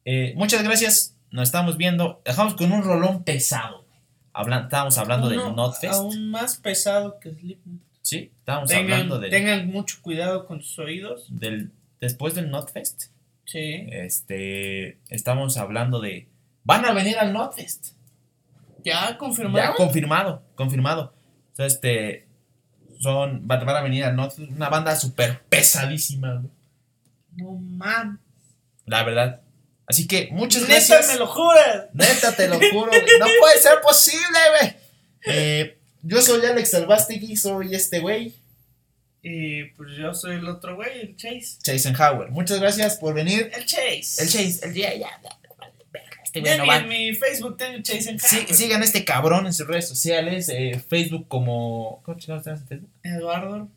[0.05, 2.21] Eh, muchas gracias, nos estamos viendo.
[2.25, 3.99] Dejamos con un rolón pesado, güey.
[4.33, 5.93] Hablan, estábamos hablando Uno del Notfest.
[5.93, 7.81] Aún más pesado que Slipknot.
[8.01, 11.25] Sí, estábamos Tengan, hablando del, tengan mucho cuidado con sus oídos.
[11.29, 11.71] del.
[11.99, 13.05] Después del Notfest,
[13.45, 13.85] Sí.
[13.91, 14.99] este.
[15.09, 16.27] Estamos hablando de.
[16.63, 17.89] Van a venir al Notfest.
[18.83, 19.57] Ya confirmado.
[19.65, 21.13] Ya confirmado, confirmado.
[21.51, 22.27] O sea, este.
[22.99, 23.45] Son.
[23.47, 24.51] Van, van a venir al Notfest.
[24.51, 26.51] Una banda súper pesadísima, güey.
[27.35, 28.19] No mames.
[28.85, 29.41] La verdad.
[29.89, 31.07] Así que muchas Neta, gracias.
[31.07, 31.87] me lo juras.
[31.93, 32.91] Neta, te lo juro.
[33.19, 34.73] No puede ser posible, güey.
[35.25, 38.33] Eh, yo soy Alex Albastegui, soy este güey,
[39.21, 41.57] Y pues yo soy el otro güey, el Chase.
[41.65, 42.29] Eisenhower.
[42.29, 43.51] Muchas gracias por venir.
[43.53, 44.21] El Chase.
[44.23, 45.09] El Chase, el día ya.
[45.23, 45.37] ya,
[45.91, 46.77] verga, Este güey Ya no va.
[46.77, 50.47] en mi Facebook tengo Chase en Sí, sigan a este cabrón en sus redes sociales.
[50.49, 52.01] eh, Facebook como.
[52.05, 52.89] ¿Cómo chingados estás en Facebook?
[53.03, 53.69] Eduardo.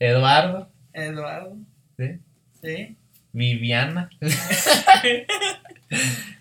[0.00, 0.70] Eduardo.
[0.94, 1.56] Eduardo.
[1.98, 2.18] ¿sí?
[2.62, 2.96] Sí.
[3.32, 4.10] Viviana.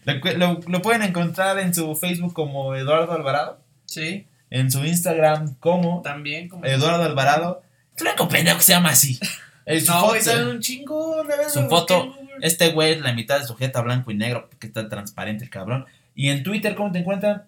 [0.06, 3.60] lo, lo- lo pueden encontrar en su Facebook como Eduardo Alvarado.
[3.86, 4.26] Sí.
[4.50, 6.66] En su Instagram como También como.
[6.66, 7.62] Eduardo Alvarado.
[7.96, 9.20] Es un pendejo que se llama así.
[9.66, 11.24] Eh, su No, foto- un chingo.
[11.52, 15.44] su foto, este güey es la mitad de sujeta blanco y negro porque está transparente
[15.44, 15.86] el cabrón.
[16.16, 17.44] Y en Twitter, ¿cómo te encuentran?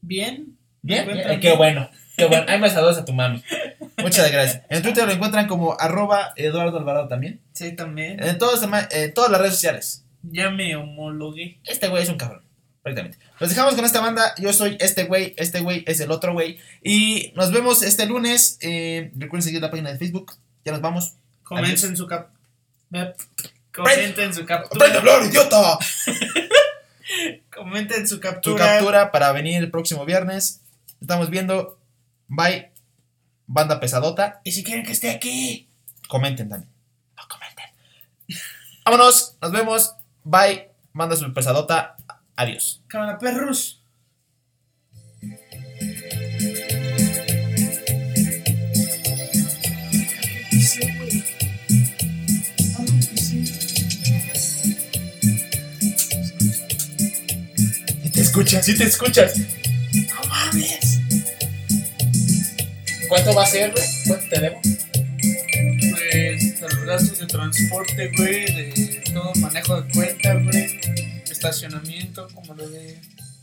[0.00, 0.56] Bien.
[0.82, 2.44] Bien, encuentran qué bueno, qué bueno.
[2.48, 3.42] Ahí me saludas a tu mami.
[3.98, 4.62] Muchas gracias.
[4.68, 7.40] En Twitter lo encuentran como arroba Eduardo Alvarado también.
[7.52, 8.22] Sí, también.
[8.22, 10.04] En todas, las redes sociales.
[10.22, 11.58] Ya me homologué.
[11.64, 12.42] Este güey es un cabrón.
[12.82, 13.18] Prácticamente.
[13.40, 14.34] Los dejamos con esta banda.
[14.38, 16.58] Yo soy este güey, este güey es el otro güey.
[16.82, 18.58] Y nos vemos este lunes.
[18.60, 20.32] Eh, recuerden seguir la página de Facebook.
[20.64, 21.14] Ya nos vamos.
[21.44, 22.28] Comenten su cap.
[23.72, 24.98] Comenten su ¡Aprende a captura.
[24.98, 25.78] hablar, idiota!
[27.54, 28.66] Comenten su Tu captura.
[28.66, 30.60] captura para venir el próximo viernes.
[31.00, 31.78] Estamos viendo.
[32.28, 32.73] Bye.
[33.46, 34.40] Banda pesadota.
[34.44, 35.68] Y si quieren que esté aquí.
[36.08, 36.70] Comenten también.
[37.16, 37.64] No comenten.
[38.84, 39.36] Vámonos.
[39.40, 39.94] Nos vemos.
[40.24, 40.70] Bye.
[40.92, 41.96] Banda super pesadota.
[42.36, 42.82] Adiós.
[42.88, 43.80] Cámara perros.
[58.02, 59.34] Si te escuchas, si te escuchas.
[63.14, 63.84] ¿Cuánto va a ser, güey?
[64.08, 64.60] ¿Cuánto te debo?
[65.90, 70.80] Pues los gastos de transporte, güey, de todo manejo de cuenta, güey,
[71.30, 72.98] estacionamiento, como lo de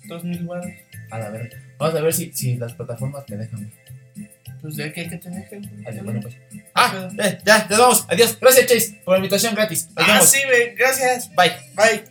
[0.08, 0.72] 2000 baros.
[1.10, 1.58] A la verga.
[1.78, 3.72] Vamos a ver si, si las plataformas me dejan.
[4.16, 4.30] güey.
[4.62, 5.86] Pues de aquí hay que te dejen, güey.
[5.88, 6.36] Adiós, bueno, pues.
[6.76, 8.06] Ah, eh, ya, nos vamos.
[8.10, 8.38] Adiós.
[8.42, 9.88] Gracias, Chase, por la invitación gratis.
[9.96, 10.30] Nos Ah, vemos.
[10.30, 11.30] sí, güey, gracias.
[11.34, 11.54] Bye.
[11.76, 12.04] Bye.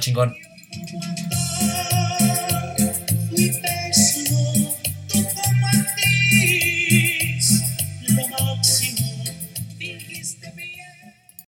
[0.00, 0.36] Chingón.